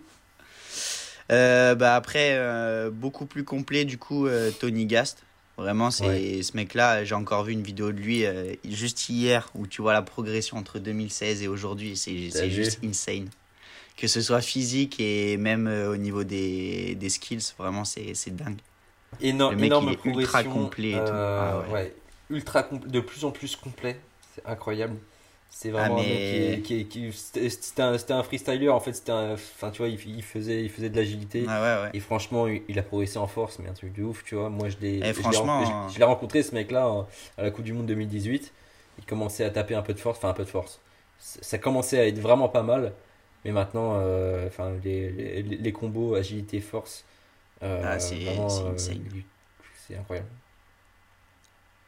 [1.31, 5.23] Euh, bah après, euh, beaucoup plus complet, du coup, euh, Tony Gast.
[5.57, 6.41] Vraiment, c'est Ouais.
[6.43, 7.03] ce mec-là.
[7.05, 10.57] J'ai encore vu une vidéo de lui euh, juste hier où tu vois la progression
[10.57, 11.95] entre 2016 et aujourd'hui.
[11.95, 13.29] C'est juste insane.
[13.95, 18.57] Que ce soit physique et même euh, au niveau des, des skills, vraiment, c'est dingue.
[19.21, 20.99] Éno- Le mec, énorme il est ultra complet et tout.
[21.13, 21.73] euh, Ah ouais.
[21.73, 21.95] ouais.
[22.31, 23.99] ultra de plus en plus complet.
[24.33, 24.95] C'est incroyable.
[25.55, 28.13] C'est vraiment Ah, un mec mais- qui, est- qui, est- qui- c'était c'était un, c'était
[28.13, 28.93] un freestyler en fait.
[28.93, 31.45] C'était enfin tu vois, il, il faisait, il faisait de l'agilité.
[31.47, 31.89] Ah ouais, ouais.
[31.93, 34.49] Et franchement, il a progressé en force, mais un truc de ouf, tu vois.
[34.49, 37.03] Moi, je l'ai, Eh, je franchement, je- je l'ai rencontré ce mec-là euh,
[37.37, 38.51] à la Coupe du Monde 2018.
[38.97, 40.79] Il commençait à taper un peu de force, enfin un peu de force.
[41.19, 42.91] Ça commençait à être vraiment pas mal,
[43.45, 47.05] mais maintenant, euh, enfin les, les, les combos agilité force,
[47.61, 48.97] euh, Ah, c'est- vraiment, c'est euh,
[49.87, 50.29] c'est incroyable.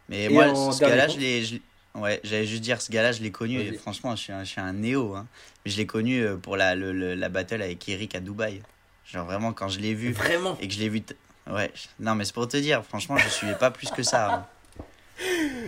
[0.07, 1.61] Mais Et moi, en ce compte je l'ai.
[1.95, 3.59] Ouais, j'allais juste dire, ce gars-là, je l'ai connu.
[3.59, 5.15] Et franchement, je suis un, je suis un néo.
[5.15, 5.27] Hein.
[5.65, 8.61] Mais je l'ai connu euh, pour la, le- le- la battle avec Eric à Dubaï.
[9.05, 10.57] Genre, vraiment, quand je l'ai vu Vraiment?
[10.61, 11.01] et que je l'ai vu.
[11.49, 14.25] Ouais, non, mais c'est pour te dire, franchement, je suivais pas plus que ça.
[14.25, 14.45] avant.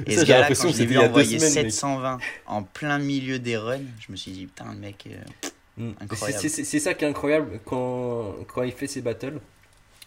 [0.05, 1.71] Et Ça, ce gars-là, quand je l'ai vu envoyer semaines, mec.
[1.71, 2.17] 720
[2.47, 5.05] en plein milieu des runs, je me suis dit, putain, le mec.
[5.07, 5.15] euh,
[5.79, 5.91] Mm.
[6.01, 6.49] Incroyable.
[6.49, 9.39] C'est- ça qui est incroyable quand, quand il fait ses battles.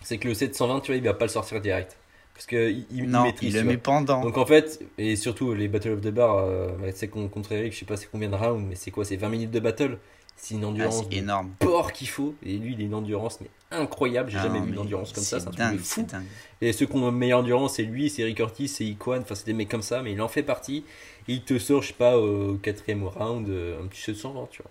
[0.03, 1.97] C'est que le 720, tu vois, il va pas le sortir direct.
[2.41, 3.55] Parce qu'il il, il non, maîtrise.
[3.55, 4.23] il le met pendant.
[4.23, 7.53] Donc en fait, et surtout les Battle of the Bar, euh, tu sais qu'on- contre
[7.53, 9.61] Eric, je sais pas c'est combien de rounds, mais c'est quoi C'est 20 minutes de
[9.61, 9.99] battle?
[10.37, 11.51] C'est une Ah, endurance c'est de énorme.
[11.59, 12.35] porc qu'il faut.
[12.43, 14.31] Et lui, il a une endurance mais incroyable.
[14.31, 15.39] J'ai Ah jamais vu mais d'endurance comme ça.
[15.39, 16.01] C'est un truc fou.
[16.07, 16.25] c'est dingue.
[16.63, 19.19] Et ceux qui ont une meilleure endurance, c'est lui, c'est Rick Ortiz, c'est Iquan.
[19.21, 20.83] Enfin, c'est des mecs comme ça, mais il en fait partie.
[21.29, 24.63] Et il te sort, je sais pas, au quatrième round, euh, un petit 720, tu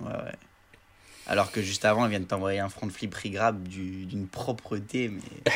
[0.00, 0.08] vois.
[0.10, 0.32] Ouais, ouais.
[1.26, 5.10] Alors que juste avant, il vient de t'envoyer un front flip regrab du- d'une propreté,
[5.10, 5.20] mais.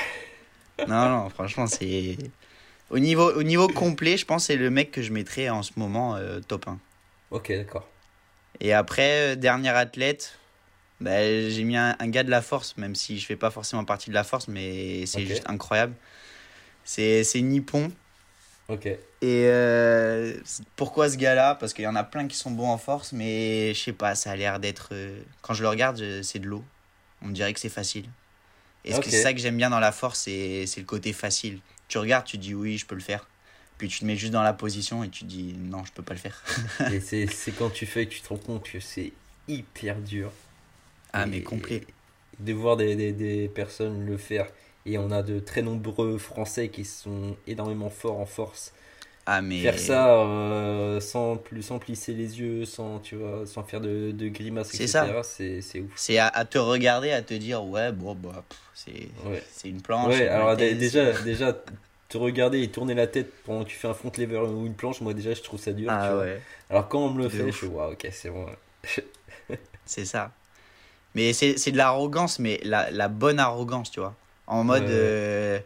[0.88, 2.18] non, non, franchement, c'est.
[2.90, 5.62] Au niveau, au niveau complet, je pense que c'est le mec que je mettrais en
[5.62, 6.78] ce moment euh, top 1.
[7.30, 7.88] Ok, d'accord.
[8.60, 10.38] Et après, euh, dernier athlète,
[11.00, 13.84] bah, j'ai mis un, un gars de la force, même si je fais pas forcément
[13.84, 15.94] partie de la force, mais c'est juste incroyable.
[16.84, 17.90] C'est Nippon.
[18.68, 18.86] Ok.
[18.86, 20.34] Et euh,
[20.76, 21.56] pourquoi ce gars-là?
[21.56, 24.14] Parce qu'il y en a plein qui sont bons en force, mais je sais pas,
[24.14, 24.92] ça a l'air d'être.
[25.42, 26.64] Quand je le regarde, c'est de l'eau.
[27.22, 28.08] On dirait que c'est facile.
[28.86, 29.10] Et ce que Ok.
[29.10, 31.60] c'est ça que j'aime bien dans la force, c'est c'est le côté facile.
[31.88, 33.28] Tu regardes, tu dis oui, je peux le faire.
[33.78, 36.14] Puis tu te mets juste dans la position et tu dis non, je peux pas
[36.14, 36.42] le faire.
[36.86, 39.12] Et c'est c'est quand tu fais que tu te rends compte que c'est
[39.48, 40.32] hyper dur.
[41.12, 41.84] Ah, Et- mais complet.
[42.38, 44.48] De voir des, des, des personnes le faire.
[44.86, 48.72] Et on a de très nombreux Français qui sont énormément forts en force.
[49.26, 49.60] Ah, mais.
[49.60, 54.12] Faire ça euh, sans, plus, sans plisser les yeux, sans, tu vois, sans faire de,
[54.12, 55.22] de grimaces, C'est etc.
[55.22, 55.22] ça.
[55.24, 55.90] C'est ouf.
[55.96, 59.42] C'est à, à te regarder, à te dire ouais, bon, bah, c'est Ouais.
[59.64, 60.14] une planche.
[60.14, 61.56] Ouais, alors déjà, déjà,
[62.08, 64.74] te regarder et tourner la tête pendant que tu fais un front lever ou une
[64.74, 65.88] planche, moi déjà je trouve ça dur.
[65.88, 66.22] tu Ah vois.
[66.22, 66.40] ouais.
[66.70, 67.50] Alors quand on me le fait, ouf.
[67.50, 68.46] je suis waouh, ok, c'est bon.
[69.84, 70.30] C'est ça.
[71.14, 74.14] Mais c'est de l'arrogance, mais la, la bonne arrogance, tu vois.
[74.46, 75.58] En mode, euh,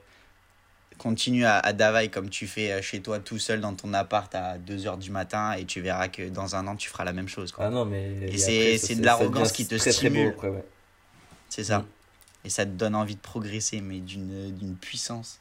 [1.01, 4.59] continue à, à comme tu fais euh, chez toi tout seul dans ton appart à
[4.59, 7.53] 2h du matin et tu verras que dans un an, tu feras la même chose.
[7.53, 7.67] quoi.
[7.67, 8.13] Ah non, mais.
[8.29, 10.35] Et c'est- de l'arrogance qui te très, stimule.
[10.43, 10.65] ouais.
[11.49, 11.81] C'est ça.
[11.81, 11.87] Mm.
[12.45, 15.39] Et ça te donne envie de progresser, mais d'une puissance.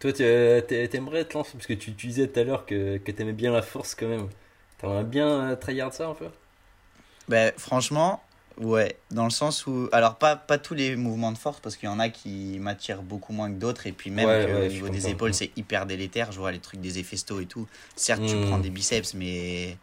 [0.00, 2.66] Toi, tu- euh, t'a- t'aimerais te lancer parce que tu, tu disais tout à l'heure
[2.66, 4.28] que, que t'aimais bien la force quand même.
[4.78, 6.28] T'aimerais bien euh, tryhard ça un peu?
[7.28, 8.22] Ben, franchement,
[8.58, 9.88] ouais, dans le sens où.
[9.92, 13.02] Alors, pas, pas tous les mouvements de force, parce qu'il y en a qui m'attirent
[13.02, 15.50] beaucoup moins que d'autres, et puis même Ouais, que ouais, au niveau des épaules, c'est
[15.56, 16.32] hyper délétère.
[16.32, 17.66] Je vois les trucs des effestos et tout.
[17.96, 18.40] Certes, tu Mm.
[18.40, 19.76] prends des biceps, mais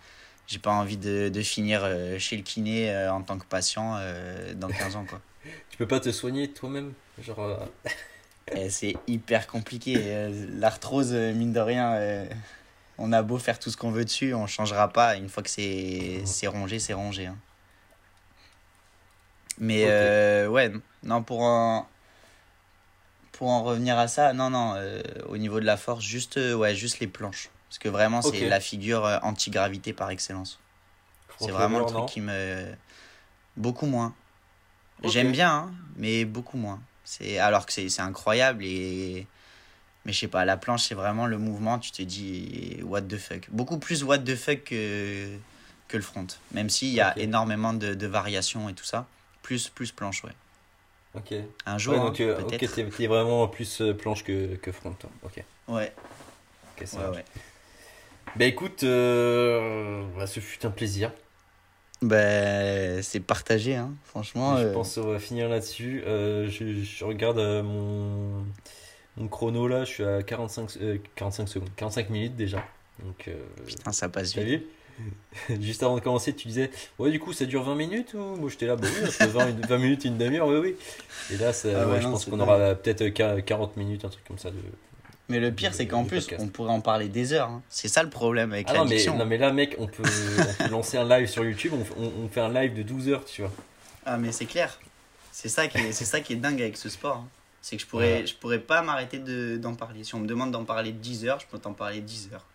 [0.47, 3.95] j'ai pas envie de, de finir euh, chez le kiné euh, en tant que patient
[3.97, 5.21] euh, dans 15 ans, quoi.
[5.69, 7.59] Tu peux pas te soigner toi-même Genre.
[8.55, 10.29] Et c'est hyper compliqué.
[10.57, 12.27] L'arthrose, mine de rien.
[12.97, 15.15] On a beau faire tout ce qu'on veut dessus, on changera pas.
[15.17, 17.25] Une fois que c'est c'est rongé, c'est rongé.
[17.25, 17.37] hein.
[19.59, 20.71] Mais euh, ouais,
[21.03, 21.87] non, pour en,
[23.31, 26.53] pour en revenir à ça, non, non, euh, au niveau de la force, juste, euh,
[26.53, 27.49] ouais, juste les planches.
[27.69, 30.59] Parce que vraiment, c'est la figure anti-gravité par excellence.
[31.39, 32.71] C'est vraiment le truc non qui me.
[33.57, 34.13] Beaucoup moins.
[35.03, 36.81] J'aime bien, hein, mais beaucoup moins.
[37.03, 39.27] C'est alors que c'est incroyable et.
[40.05, 43.17] Mais je sais pas, la planche, c'est vraiment le mouvement, tu te dis, what the
[43.17, 43.47] fuck.
[43.49, 45.29] Beaucoup plus what the fuck que,
[45.87, 46.27] que le front.
[46.51, 49.07] Même s'il y a énormément de, de variations et tout ça.
[49.43, 50.31] Plus, plus planche, ouais.
[51.15, 51.33] Ok.
[51.67, 52.73] Un jour, Ouais, hein, donc, euh, ok, peut-être.
[52.73, 54.95] t'es t'es vraiment plus euh, planche que, que front.
[55.23, 55.43] Ok.
[55.67, 55.93] Ouais,
[56.75, 57.25] Ok, ça ouais, ouais.
[58.35, 61.11] Bah écoute, euh, bah, ce fut un plaisir.
[62.01, 63.91] Ben, c'est partagé, hein.
[64.05, 64.57] franchement.
[64.57, 66.01] je euh, pense qu'on va finir là-dessus.
[66.05, 68.43] Je, je regarde mon,
[69.17, 72.65] mon chrono là, je suis à 45, euh, 45 secondes, 45 minutes déjà.
[73.03, 73.29] Donc,
[73.67, 74.63] Putain, ça passe vite.
[75.61, 76.69] Juste avant de commencer, tu disais
[76.99, 79.47] Ouais, du coup, ça dure 20 minutes ou Moi j'étais là, bah oui, entre 20,
[79.49, 80.75] et 20 minutes et une demi-heure, oui, oui.
[81.31, 84.05] Et là, ça- Ah ouais, ouais, je non, pense qu'on aura peut-être euh, 40 minutes,
[84.05, 84.51] un truc comme ça.
[84.51, 84.57] De...
[85.29, 87.47] Mais le pire, c'est qu'en plus, on pourrait en parler des heures.
[87.49, 87.61] hein.
[87.69, 89.17] C'est ça le problème avec Ah l'addiction.
[89.17, 90.03] non, mais là, mec, on peut,
[90.59, 93.09] on peut lancer un live sur YouTube, on, on- on fait un live de 12
[93.09, 93.51] heures, tu vois.
[94.05, 94.79] Ah, mais c'est clair.
[95.31, 97.17] C'est ça, qui est, ça qui est dingue avec ce sport.
[97.17, 97.27] hein.
[97.61, 98.27] C'est que je pourrais, Ouais.
[98.27, 100.03] je pourrais pas m'arrêter de, d'en parler.
[100.03, 102.45] Si on me demande d'en parler 10 heures, je peux t'en parler 10 heures.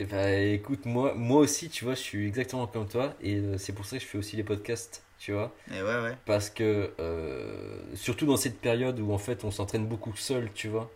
[0.00, 3.58] Et bah écoute, moi, moi aussi, tu vois, je suis exactement comme toi, et euh,
[3.58, 5.52] c'est pour ça que je fais aussi les podcasts, tu vois.
[5.72, 6.16] Et ouais, ouais.
[6.26, 10.68] Parce que, euh, surtout dans cette période où en fait on s'entraîne beaucoup seul, tu
[10.68, 10.90] vois.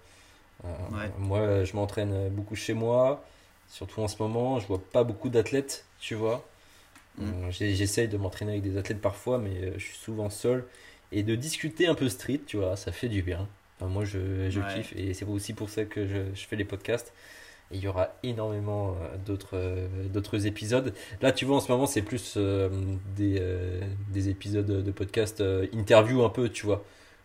[0.66, 1.10] Euh, Ouais.
[1.18, 3.24] Moi, je m'entraîne beaucoup chez moi,
[3.68, 6.48] surtout en ce moment, je vois pas beaucoup d'athlètes, tu vois.
[7.18, 7.22] Mm.
[7.22, 10.66] Euh, j'ai- J'essaye de m'entraîner avec des athlètes parfois, mais je suis souvent seul.
[11.12, 13.48] Et de discuter un peu street, tu vois, ça fait du bien.
[13.78, 14.66] Enfin, moi, je, je Ouais.
[14.66, 17.12] kiffe, et c'est aussi pour ça que je, je fais les podcasts.
[17.72, 20.92] Et il y aura énormément euh, d'autres euh, d'autres épisodes.
[21.22, 22.68] Là, tu vois, en ce moment, c'est plus euh,
[23.16, 23.40] des,
[24.12, 25.42] des épisodes de podcast
[25.72, 26.84] interview un peu, tu vois.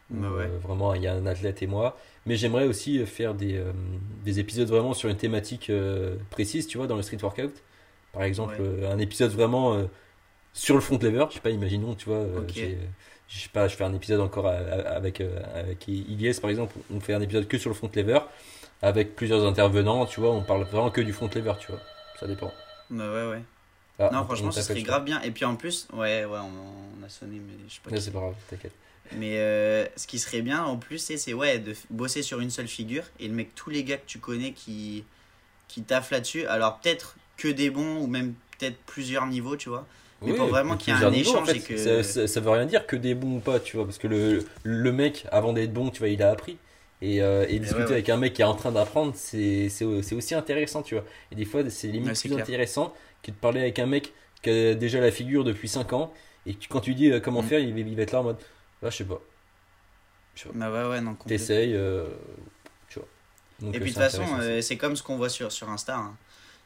[0.10, 0.46] Où, ouais.
[0.46, 1.98] euh, vraiment, il y a un athlète et moi.
[2.26, 3.72] Mais j'aimerais aussi faire des, euh,
[4.24, 7.52] des épisodes vraiment sur une thématique euh, précise, tu vois, dans le street workout.
[8.14, 8.88] Par exemple, Ouais.
[8.88, 9.86] un épisode vraiment
[10.54, 11.26] sur le front lever.
[11.30, 12.52] Je sais pas, imaginons, tu vois, Ok.
[12.56, 12.78] j'ai-
[13.28, 15.22] je sais pas, je fais un épisode encore avec,
[15.54, 16.74] avec Ilyes, par exemple.
[16.96, 18.20] On fait un épisode que sur le front lever
[18.82, 20.32] avec plusieurs intervenants, tu vois.
[20.32, 21.82] On parle vraiment que du front lever, tu vois.
[22.20, 22.52] Ça dépend.
[22.90, 23.42] Bah ouais, ouais.
[24.00, 25.22] Ah, non, on- franchement, t'appelle, serait grave bien.
[25.22, 27.90] Et puis en plus, ouais, ouais, on, on a sonné, mais je sais pas.
[28.00, 28.74] c'est pas grave, t'inquiète.
[29.16, 32.68] Mais euh, ce qui serait bien en plus, c'est, ouais, de bosser sur une seule
[32.68, 35.04] figure et le mec, tous les gars que tu connais qui,
[35.68, 39.86] qui taffent là-dessus, alors peut-être que des bons ou même peut-être plusieurs niveaux, tu vois.
[40.26, 41.58] Mais pour vraiment qu'il y ait un niveaux, en échange fait.
[41.58, 43.86] et que- ça, ça- ça veut rien dire que des bons ou pas, tu vois,
[43.86, 46.58] parce que le, le mec, avant d'être bon, tu vois, il a appris.
[47.02, 47.92] Et, euh, et discuter ouais, ouais.
[47.94, 51.06] avec un mec qui est en train d'apprendre, c'est c'est- c'est aussi intéressant, tu vois.
[51.32, 52.40] Et des fois, c'est limite Ouais, plus clair.
[52.40, 56.12] intéressant que de parler avec un mec qui a déjà la figure depuis 5 ans.
[56.48, 57.48] Et tu- quand tu dis euh, comment Mm.
[57.48, 58.38] faire, il, il va être là en mode,
[58.84, 59.22] ah, je sais pas.
[60.36, 60.56] Je sais pas.
[60.56, 61.16] Bah ouais, ouais, non.
[61.16, 62.08] T'essayes, euh,
[62.90, 63.08] tu vois.
[63.60, 64.26] Donc, Et puis de toute façon,
[64.62, 65.98] c'est comme ce qu'on voit sur, sur Insta.
[65.98, 66.16] hein.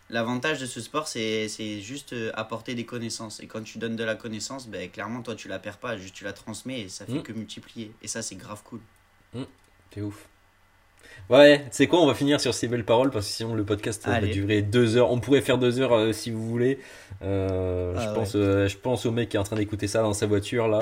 [0.10, 3.40] L'avantage de ce sport, c'est c'est juste apporter des connaissances.
[3.42, 6.16] Et quand tu donnes de la connaissance, ben, clairement, toi, tu la perds pas, juste
[6.16, 7.24] tu la transmets et ça fait Mm.
[7.24, 7.94] que multiplier.
[8.02, 8.82] Et ça, c'est grave cool.
[9.94, 10.28] C'est ouf.
[11.30, 14.06] Ouais, c'est quoi On va finir sur ces belles paroles parce que sinon le podcast
[14.06, 15.12] euh, va durer deux heures.
[15.12, 16.80] On pourrait faire deux heures euh, si vous voulez.
[17.22, 18.16] Euh, Ah je, ouais.
[18.16, 20.68] pense, euh, je pense au mec qui est en train d'écouter ça dans sa voiture
[20.68, 20.80] là.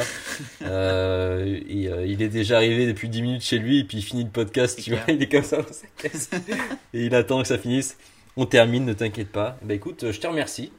[1.45, 4.29] Et, il est déjà arrivé depuis 10 minutes chez lui et puis il finit le
[4.31, 4.81] podcast.
[4.81, 6.31] Tu vois, il est comme ça dans sa caisse
[6.93, 7.95] et il attend que ça finisse.
[8.35, 9.57] On termine, ne t'inquiète pas.
[9.61, 10.71] Bah écoute, je te remercie.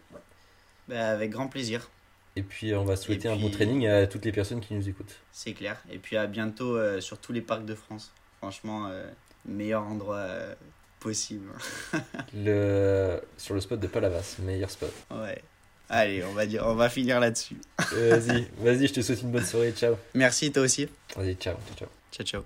[0.88, 1.90] Ben, avec grand plaisir,
[2.34, 5.20] Et puis on va souhaiter un bon training à toutes les personnes qui nous écoutent.
[5.30, 5.80] c'est clair.
[5.92, 8.12] Et puis à bientôt sur tous les parcs de France.
[8.40, 9.10] Franchement, euh,
[9.44, 10.54] meilleur endroit euh,
[10.98, 11.50] possible.
[12.34, 13.20] Le...
[13.36, 14.92] Sur le spot de Palavas, meilleur spot.
[15.10, 15.42] Ouais.
[15.88, 17.56] Allez, on va, dire, on va finir là-dessus.
[17.92, 19.72] Vas-y, vas-y, je te souhaite une bonne soirée.
[19.72, 19.96] Ciao.
[20.14, 20.88] Merci, toi aussi.
[21.16, 21.76] Vas-y, ciao, ciao.
[21.76, 21.88] ciao.
[22.12, 22.44] Ciao, ciao.